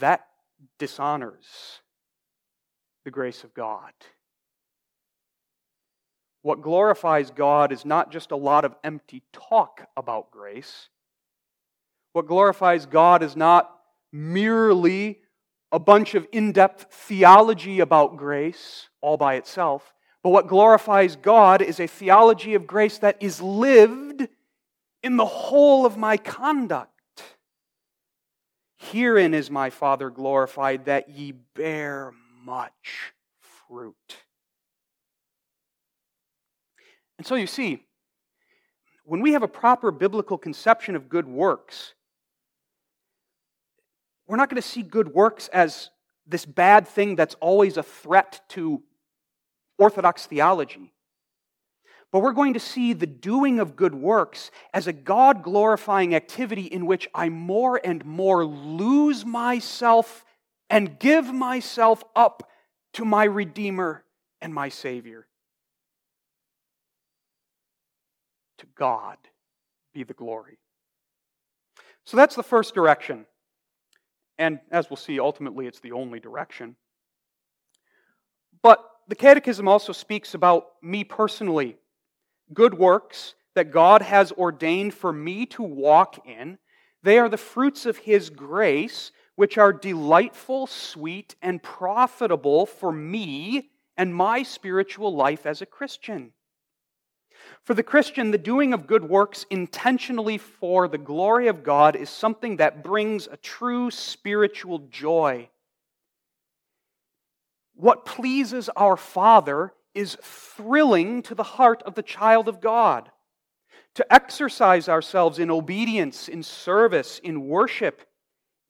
[0.00, 0.26] That
[0.78, 1.46] dishonors
[3.04, 3.92] the grace of God.
[6.48, 10.88] What glorifies God is not just a lot of empty talk about grace.
[12.14, 13.70] What glorifies God is not
[14.12, 15.20] merely
[15.70, 19.92] a bunch of in depth theology about grace all by itself.
[20.22, 24.26] But what glorifies God is a theology of grace that is lived
[25.02, 27.24] in the whole of my conduct.
[28.78, 33.12] Herein is my Father glorified, that ye bear much
[33.68, 34.16] fruit.
[37.18, 37.82] And so you see,
[39.04, 41.94] when we have a proper biblical conception of good works,
[44.26, 45.90] we're not going to see good works as
[46.26, 48.82] this bad thing that's always a threat to
[49.78, 50.92] Orthodox theology.
[52.12, 56.62] But we're going to see the doing of good works as a God glorifying activity
[56.62, 60.24] in which I more and more lose myself
[60.70, 62.48] and give myself up
[62.94, 64.04] to my Redeemer
[64.40, 65.26] and my Savior.
[68.58, 69.16] To God
[69.94, 70.58] be the glory.
[72.04, 73.26] So that's the first direction.
[74.38, 76.76] And as we'll see, ultimately it's the only direction.
[78.62, 81.76] But the Catechism also speaks about me personally
[82.52, 86.58] good works that God has ordained for me to walk in.
[87.02, 93.70] They are the fruits of His grace, which are delightful, sweet, and profitable for me
[93.96, 96.32] and my spiritual life as a Christian.
[97.64, 102.08] For the Christian, the doing of good works intentionally for the glory of God is
[102.08, 105.50] something that brings a true spiritual joy.
[107.74, 113.10] What pleases our Father is thrilling to the heart of the child of God.
[113.94, 118.02] To exercise ourselves in obedience, in service, in worship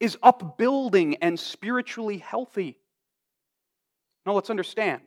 [0.01, 2.79] is upbuilding and spiritually healthy.
[4.25, 5.03] Now let's understand.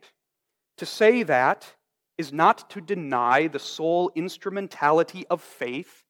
[0.78, 1.74] To say that
[2.18, 6.04] is not to deny the sole instrumentality of faith.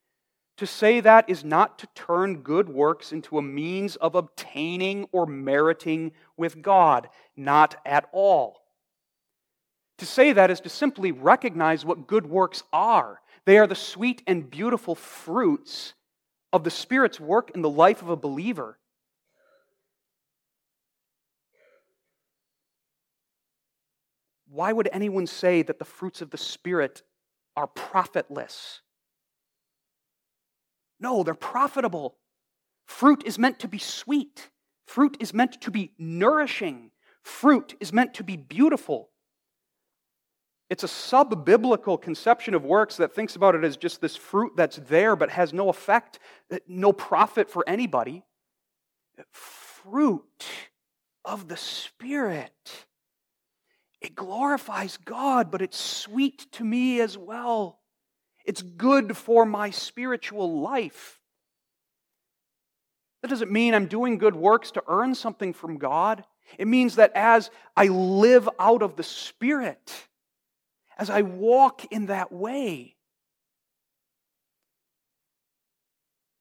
[0.58, 5.26] To say that is not to turn good works into a means of obtaining or
[5.26, 7.08] meriting with God.
[7.36, 8.60] Not at all.
[9.98, 13.20] To say that is to simply recognize what good works are.
[13.44, 15.94] They are the sweet and beautiful fruits
[16.52, 18.78] of the Spirit's work in the life of a believer.
[24.52, 27.02] Why would anyone say that the fruits of the Spirit
[27.56, 28.82] are profitless?
[31.00, 32.16] No, they're profitable.
[32.84, 34.50] Fruit is meant to be sweet.
[34.86, 36.90] Fruit is meant to be nourishing.
[37.22, 39.08] Fruit is meant to be beautiful.
[40.68, 44.52] It's a sub biblical conception of works that thinks about it as just this fruit
[44.54, 46.18] that's there but has no effect,
[46.68, 48.22] no profit for anybody.
[49.30, 50.44] Fruit
[51.24, 52.86] of the Spirit.
[54.02, 57.78] It glorifies God, but it's sweet to me as well.
[58.44, 61.20] It's good for my spiritual life.
[63.22, 66.24] That doesn't mean I'm doing good works to earn something from God.
[66.58, 70.08] It means that as I live out of the Spirit,
[70.98, 72.96] as I walk in that way.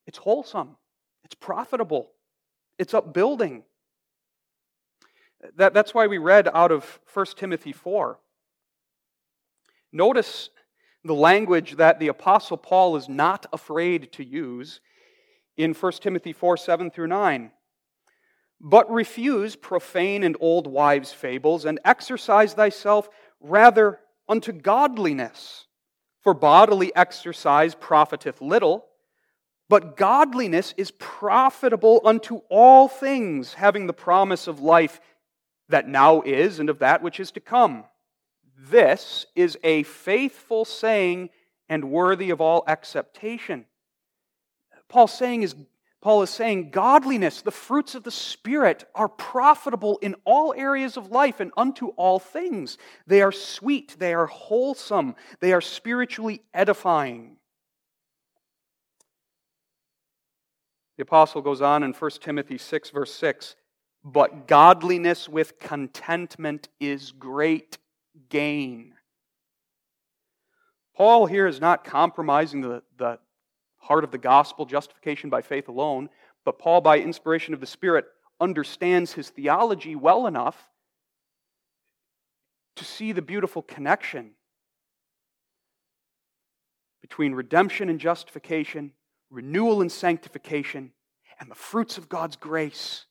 [0.07, 0.75] It's wholesome,
[1.23, 2.11] it's profitable,
[2.79, 3.63] it's upbuilding.
[5.55, 8.19] That, that's why we read out of 1 Timothy 4.
[9.91, 10.49] Notice
[11.03, 14.81] the language that the Apostle Paul is not afraid to use
[15.57, 17.51] in 1 Timothy 4 7 through 9.
[18.59, 25.65] But refuse profane and old wives' fables, and exercise thyself rather unto godliness.
[26.21, 28.85] For bodily exercise profiteth little,
[29.67, 35.01] but godliness is profitable unto all things, having the promise of life
[35.71, 37.85] that now is and of that which is to come.
[38.57, 41.29] This is a faithful saying
[41.67, 43.65] and worthy of all acceptation.
[44.87, 45.55] Paul's saying is
[46.01, 51.11] Paul is saying godliness, the fruits of the Spirit, are profitable in all areas of
[51.11, 52.79] life and unto all things.
[53.05, 57.37] They are sweet, they are wholesome, they are spiritually edifying.
[60.97, 63.55] The apostle goes on in 1 Timothy 6, verse 6
[64.03, 67.77] But godliness with contentment is great
[68.29, 68.95] gain.
[70.95, 73.19] Paul here is not compromising the, the
[73.77, 76.09] heart of the gospel, justification by faith alone,
[76.45, 78.05] but Paul, by inspiration of the Spirit,
[78.39, 80.67] understands his theology well enough
[82.75, 84.31] to see the beautiful connection
[87.01, 88.93] between redemption and justification,
[89.29, 90.91] renewal and sanctification,
[91.39, 93.05] and the fruits of God's grace,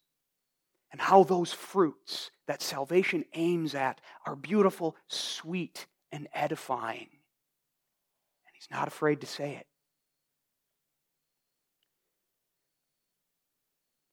[0.93, 7.09] and how those fruits that salvation aims at are beautiful, sweet, and edifying.
[7.09, 9.67] And he's not afraid to say it.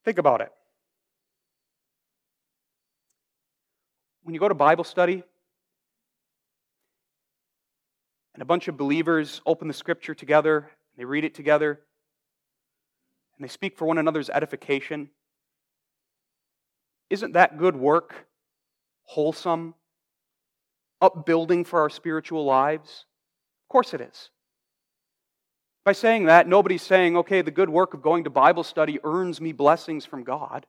[0.05, 0.51] Think about it.
[4.23, 5.23] When you go to Bible study,
[8.33, 11.79] and a bunch of believers open the scripture together, they read it together,
[13.35, 15.09] and they speak for one another's edification.
[17.09, 18.27] Isn't that good work
[19.03, 19.75] wholesome,
[21.01, 23.05] upbuilding for our spiritual lives?
[23.65, 24.29] Of course it is.
[25.85, 29.39] By saying that, nobody's saying, okay, the good work of going to Bible study earns
[29.39, 30.65] me blessings from God.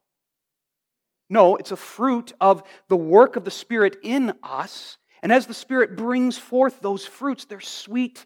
[1.29, 4.97] No, it's a fruit of the work of the Spirit in us.
[5.23, 8.25] And as the Spirit brings forth those fruits, they're sweet,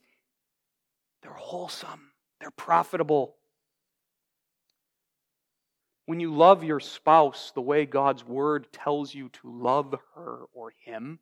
[1.22, 3.36] they're wholesome, they're profitable.
[6.06, 10.72] When you love your spouse the way God's Word tells you to love her or
[10.84, 11.20] him,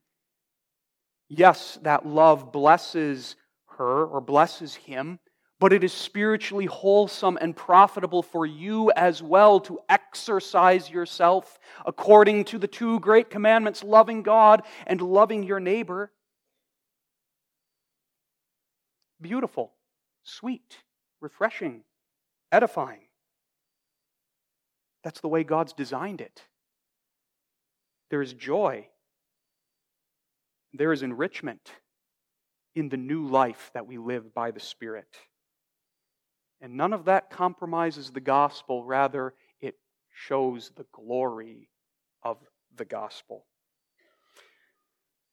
[1.29, 3.37] yes, that love blesses
[3.79, 5.19] her or blesses him,
[5.59, 12.45] but it is spiritually wholesome and profitable for you as well to exercise yourself according
[12.45, 16.11] to the two great commandments loving God and loving your neighbor.
[19.21, 19.73] Beautiful,
[20.23, 20.79] sweet,
[21.21, 21.85] refreshing,
[22.51, 23.10] edifying.
[25.03, 26.45] That's the way God's designed it.
[28.11, 28.89] There is joy,
[30.73, 31.73] there is enrichment
[32.75, 35.17] in the new life that we live by the Spirit.
[36.61, 39.77] And none of that compromises the gospel, rather, it
[40.13, 41.71] shows the glory
[42.23, 42.39] of
[42.77, 43.47] the gospel.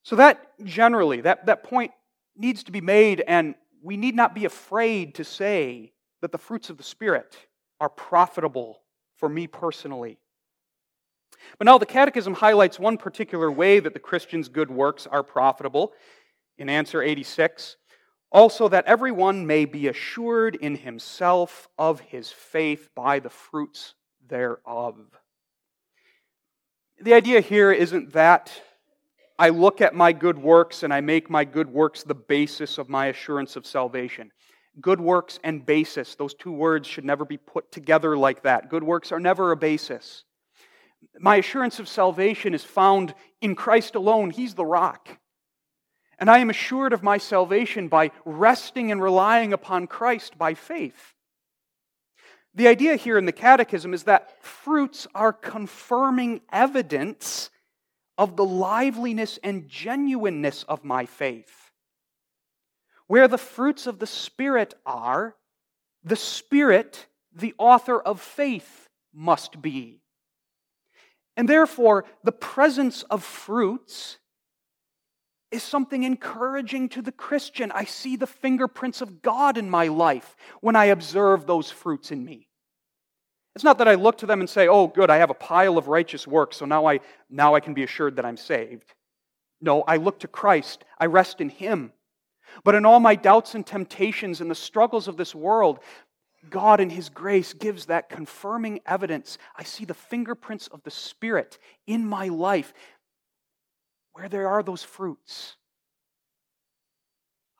[0.03, 1.91] So, that generally, that, that point
[2.37, 5.91] needs to be made, and we need not be afraid to say
[6.21, 7.35] that the fruits of the Spirit
[7.79, 8.79] are profitable
[9.17, 10.17] for me personally.
[11.57, 15.93] But now the Catechism highlights one particular way that the Christian's good works are profitable.
[16.57, 17.77] In answer 86,
[18.31, 23.95] also that everyone may be assured in himself of his faith by the fruits
[24.27, 24.95] thereof.
[26.99, 28.61] The idea here isn't that
[29.39, 32.89] I look at my good works and I make my good works the basis of
[32.89, 34.31] my assurance of salvation.
[34.79, 38.69] Good works and basis, those two words should never be put together like that.
[38.69, 40.23] Good works are never a basis.
[41.19, 44.29] My assurance of salvation is found in Christ alone.
[44.29, 45.17] He's the rock.
[46.19, 51.13] And I am assured of my salvation by resting and relying upon Christ by faith.
[52.53, 57.51] The idea here in the Catechism is that fruits are confirming evidence
[58.17, 61.56] of the liveliness and genuineness of my faith.
[63.07, 65.35] Where the fruits of the Spirit are,
[66.03, 70.01] the Spirit, the author of faith, must be.
[71.35, 74.17] And therefore, the presence of fruits
[75.49, 77.71] is something encouraging to the Christian.
[77.71, 82.25] I see the fingerprints of God in my life when I observe those fruits in
[82.25, 82.49] me.
[83.55, 85.77] It's not that I look to them and say, "Oh, good, I have a pile
[85.77, 86.99] of righteous works, so now I
[87.29, 88.93] now I can be assured that I'm saved."
[89.61, 90.83] No, I look to Christ.
[90.99, 91.93] I rest in him.
[92.63, 95.79] But in all my doubts and temptations and the struggles of this world,
[96.49, 99.37] God, in His grace, gives that confirming evidence.
[99.55, 102.73] I see the fingerprints of the Spirit in my life
[104.13, 105.55] where there are those fruits.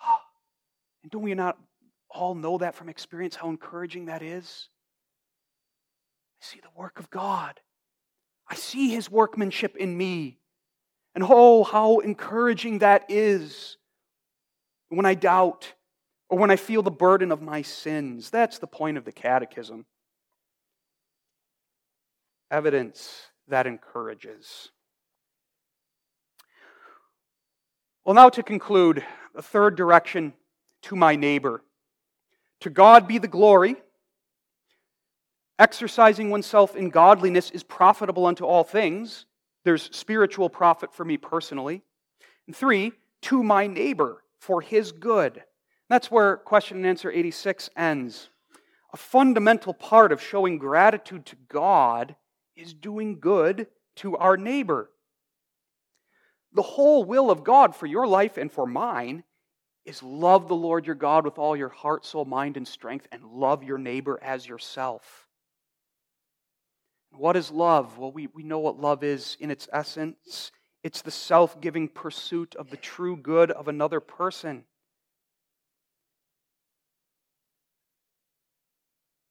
[1.03, 1.57] And don't we not
[2.09, 4.69] all know that from experience, how encouraging that is?
[6.41, 7.59] I see the work of God.
[8.49, 10.39] I see His workmanship in me.
[11.15, 13.76] And oh, how encouraging that is
[14.89, 15.73] when I doubt,
[16.29, 18.29] or when I feel the burden of my sins.
[18.29, 19.85] That's the point of the catechism.
[22.51, 24.69] Evidence that encourages.
[28.05, 29.03] Well, now to conclude,
[29.35, 30.33] the third direction
[30.83, 31.61] to my neighbor.
[32.61, 33.75] To God be the glory.
[35.59, 39.25] Exercising oneself in godliness is profitable unto all things.
[39.65, 41.81] There's spiritual profit for me personally.
[42.45, 45.43] And three, to my neighbor for his good.
[45.89, 48.29] That's where question and answer 86 ends.
[48.93, 52.15] A fundamental part of showing gratitude to God
[52.55, 53.67] is doing good
[53.97, 54.89] to our neighbor.
[56.53, 59.23] The whole will of God for your life and for mine
[59.85, 63.23] is love the Lord your God with all your heart, soul, mind, and strength, and
[63.23, 65.27] love your neighbor as yourself.
[67.11, 67.97] What is love?
[67.97, 70.51] Well, we, we know what love is in its essence.
[70.83, 74.63] It's the self giving pursuit of the true good of another person.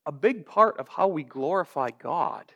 [0.05, 2.53] A big part of how we glorify God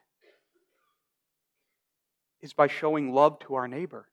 [2.40, 4.06] is by showing love to our neighbor.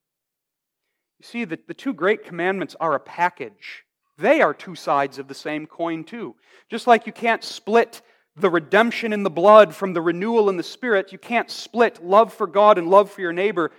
[1.19, 3.85] You see, the, the two great commandments are a package.
[4.17, 6.35] They are two sides of the same coin, too.
[6.69, 8.01] Just like you can't split
[8.35, 12.33] the redemption in the blood from the renewal in the spirit, you can't split love
[12.33, 13.71] for God and love for your neighbor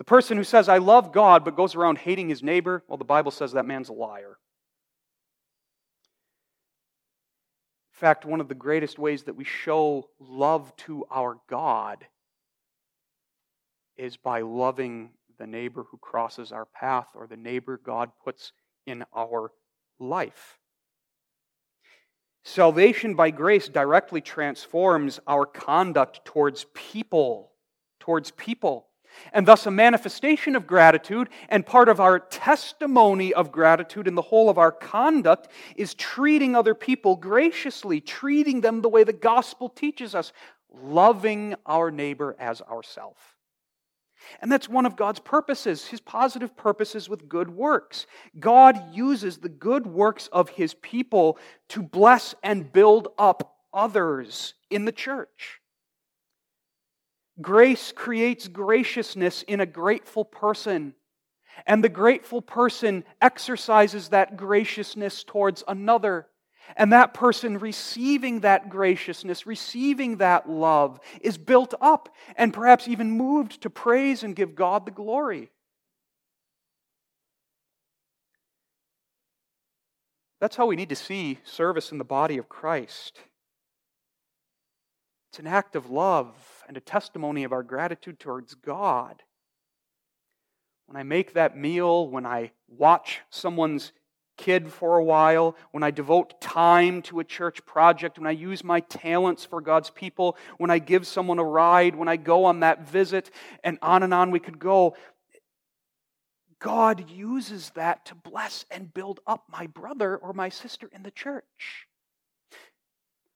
[0.00, 3.04] the person who says, I love God, but goes around hating his neighbor, well, the
[3.04, 4.38] Bible says that man's a liar.
[7.92, 12.06] In fact, one of the greatest ways that we show love to our God
[13.98, 18.52] is by loving the neighbor who crosses our path or the neighbor God puts
[18.86, 19.52] in our
[19.98, 20.58] life.
[22.42, 27.52] Salvation by grace directly transforms our conduct towards people,
[27.98, 28.86] towards people.
[29.32, 34.22] And thus, a manifestation of gratitude and part of our testimony of gratitude in the
[34.22, 39.68] whole of our conduct is treating other people graciously, treating them the way the gospel
[39.68, 40.32] teaches us,
[40.72, 43.36] loving our neighbor as ourself.
[44.40, 48.06] And that's one of God's purposes, his positive purposes with good works.
[48.38, 51.38] God uses the good works of his people
[51.70, 55.59] to bless and build up others in the church.
[57.40, 60.94] Grace creates graciousness in a grateful person,
[61.66, 66.26] and the grateful person exercises that graciousness towards another.
[66.76, 73.10] And that person receiving that graciousness, receiving that love, is built up and perhaps even
[73.10, 75.50] moved to praise and give God the glory.
[80.40, 83.20] That's how we need to see service in the body of Christ.
[85.30, 86.34] It's an act of love
[86.66, 89.22] and a testimony of our gratitude towards God.
[90.86, 93.92] When I make that meal, when I watch someone's
[94.36, 98.64] kid for a while, when I devote time to a church project, when I use
[98.64, 102.60] my talents for God's people, when I give someone a ride, when I go on
[102.60, 103.30] that visit,
[103.62, 104.96] and on and on we could go.
[106.58, 111.12] God uses that to bless and build up my brother or my sister in the
[111.12, 111.86] church.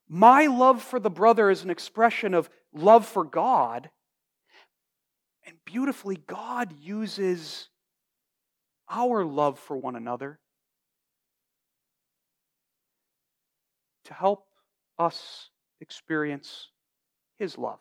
[0.08, 3.90] My love for the brother is an expression of love for God.
[5.46, 7.68] And beautifully, God uses
[8.88, 10.38] our love for one another
[14.04, 14.46] to help
[14.98, 15.50] us
[15.80, 16.68] experience
[17.38, 17.80] His love.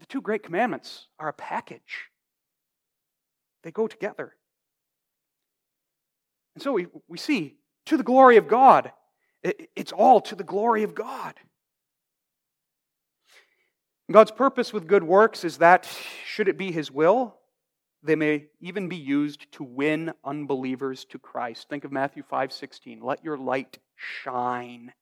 [0.00, 2.10] The two great commandments are a package,
[3.62, 4.34] they go together.
[6.54, 7.56] And so we, we see
[7.86, 8.92] to the glory of God.
[9.42, 11.34] It's all to the glory of God.
[14.10, 15.88] God's purpose with good works is that,
[16.26, 17.36] should it be His will,
[18.02, 21.68] they may even be used to win unbelievers to Christ.
[21.68, 23.00] Think of Matthew 5:16.
[23.00, 24.92] Let your light shine.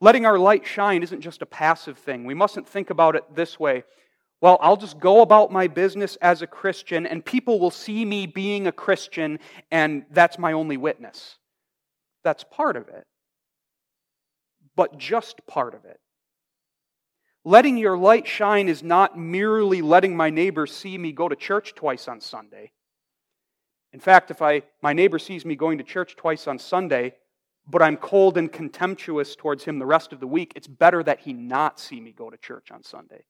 [0.00, 2.24] Letting our light shine isn't just a passive thing.
[2.24, 3.84] We mustn't think about it this way.
[4.40, 8.26] Well, I'll just go about my business as a Christian and people will see me
[8.26, 9.38] being a Christian
[9.70, 11.36] and that's my only witness.
[12.24, 13.06] That's part of it.
[14.76, 16.00] But just part of it.
[17.44, 21.74] Letting your light shine is not merely letting my neighbor see me go to church
[21.74, 22.72] twice on Sunday.
[23.92, 27.14] In fact, if I, my neighbor sees me going to church twice on Sunday,
[27.66, 31.20] but I'm cold and contemptuous towards him the rest of the week, it's better that
[31.20, 33.24] he not see me go to church on Sunday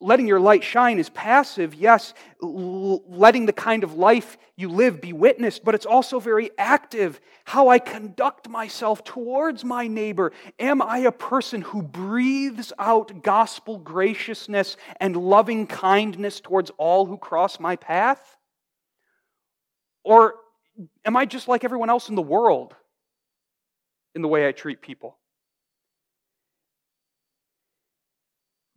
[0.00, 5.12] letting your light shine is passive, yes, letting the kind of life you live be
[5.12, 7.18] witnessed, but it's also very active.
[7.44, 10.32] How I conduct myself towards my neighbor.
[10.58, 17.16] Am I a person who breathes out gospel graciousness and loving kindness towards all who
[17.16, 18.36] cross my path?
[20.04, 20.34] Or
[21.06, 22.74] am I just like everyone else in the world
[24.14, 25.16] in the way I treat people?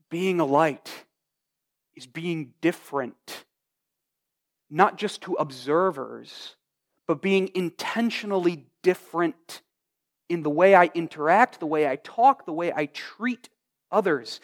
[0.10, 0.90] Being a light
[2.00, 3.44] is being different,
[4.70, 6.56] not just to observers,
[7.08, 9.62] but being intentionally different
[10.30, 13.50] in the way I interact, the way I talk, the way I treat
[13.92, 14.40] others.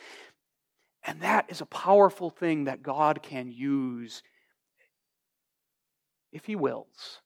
[1.04, 4.22] And that is a powerful thing that God can use,
[6.34, 7.22] if He wills,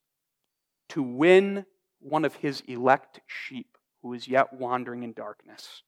[0.89, 1.65] to win
[2.01, 5.81] one of His elect sheep who is yet wandering in darkness.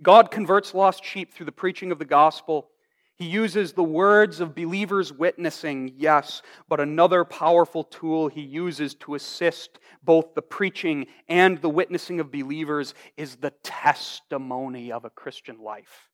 [0.00, 2.70] God converts lost sheep through the preaching of the gospel
[3.18, 9.16] he uses the words of believers witnessing, yes, but another powerful tool he uses to
[9.16, 15.58] assist both the preaching and the witnessing of believers is the testimony of a Christian
[15.60, 16.10] life.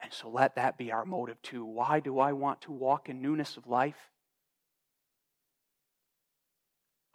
[0.00, 1.64] And so let that be our motive too.
[1.64, 4.10] Why do I want to walk in newness of life?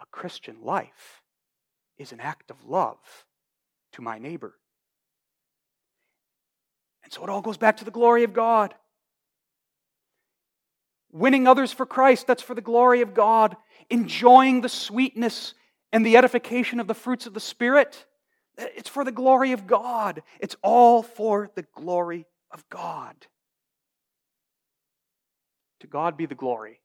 [0.01, 1.21] A Christian life
[1.97, 2.97] is an act of love
[3.91, 4.58] to my neighbor.
[7.09, 8.75] And so it all goes back to the glory of God.
[11.11, 13.57] Winning others for Christ, that's for the glory of God.
[13.89, 15.55] Enjoying the sweetness
[15.91, 18.05] and the edification of the fruits of the Spirit,
[18.57, 20.21] it's for the glory of God.
[20.39, 23.15] It's all for the glory of God.
[25.79, 26.79] To God be the glory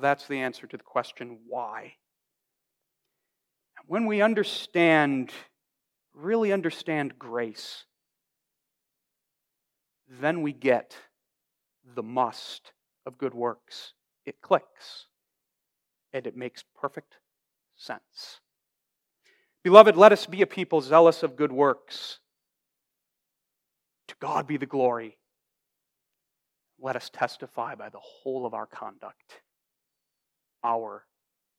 [0.00, 1.94] That's the answer to the question, why?
[3.86, 5.30] When we understand,
[6.16, 7.84] really understand grace,
[10.08, 10.96] then we get
[11.94, 12.72] the must
[13.04, 13.92] of good works.
[14.24, 15.06] It clicks
[16.12, 17.18] and it makes perfect
[17.76, 18.40] sense.
[19.62, 22.18] Beloved, let us be a people zealous of good works.
[24.08, 25.16] To God be the glory.
[26.80, 29.40] Let us testify by the whole of our conduct
[30.64, 31.04] our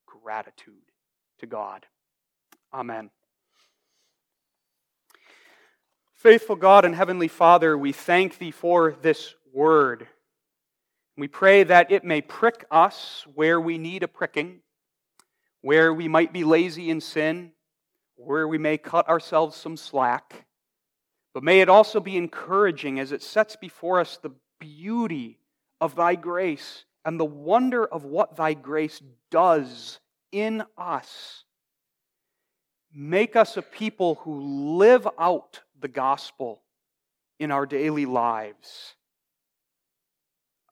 [0.06, 0.74] gratitude
[1.38, 1.86] to God.
[2.72, 3.10] Amen.
[6.18, 10.08] Faithful God and Heavenly Father, we thank Thee for this word.
[11.16, 14.58] We pray that it may prick us where we need a pricking,
[15.60, 17.52] where we might be lazy in sin,
[18.16, 20.46] where we may cut ourselves some slack.
[21.34, 25.38] But may it also be encouraging as it sets before us the beauty
[25.80, 29.00] of thy grace and the wonder of what thy grace
[29.30, 30.00] does
[30.32, 31.44] in us.
[32.92, 36.62] Make us a people who live out the gospel
[37.38, 38.94] in our daily lives.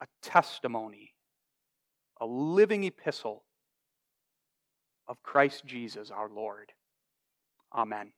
[0.01, 1.13] A testimony,
[2.21, 3.43] a living epistle
[5.07, 6.71] of Christ Jesus our Lord.
[7.73, 8.11] Amen.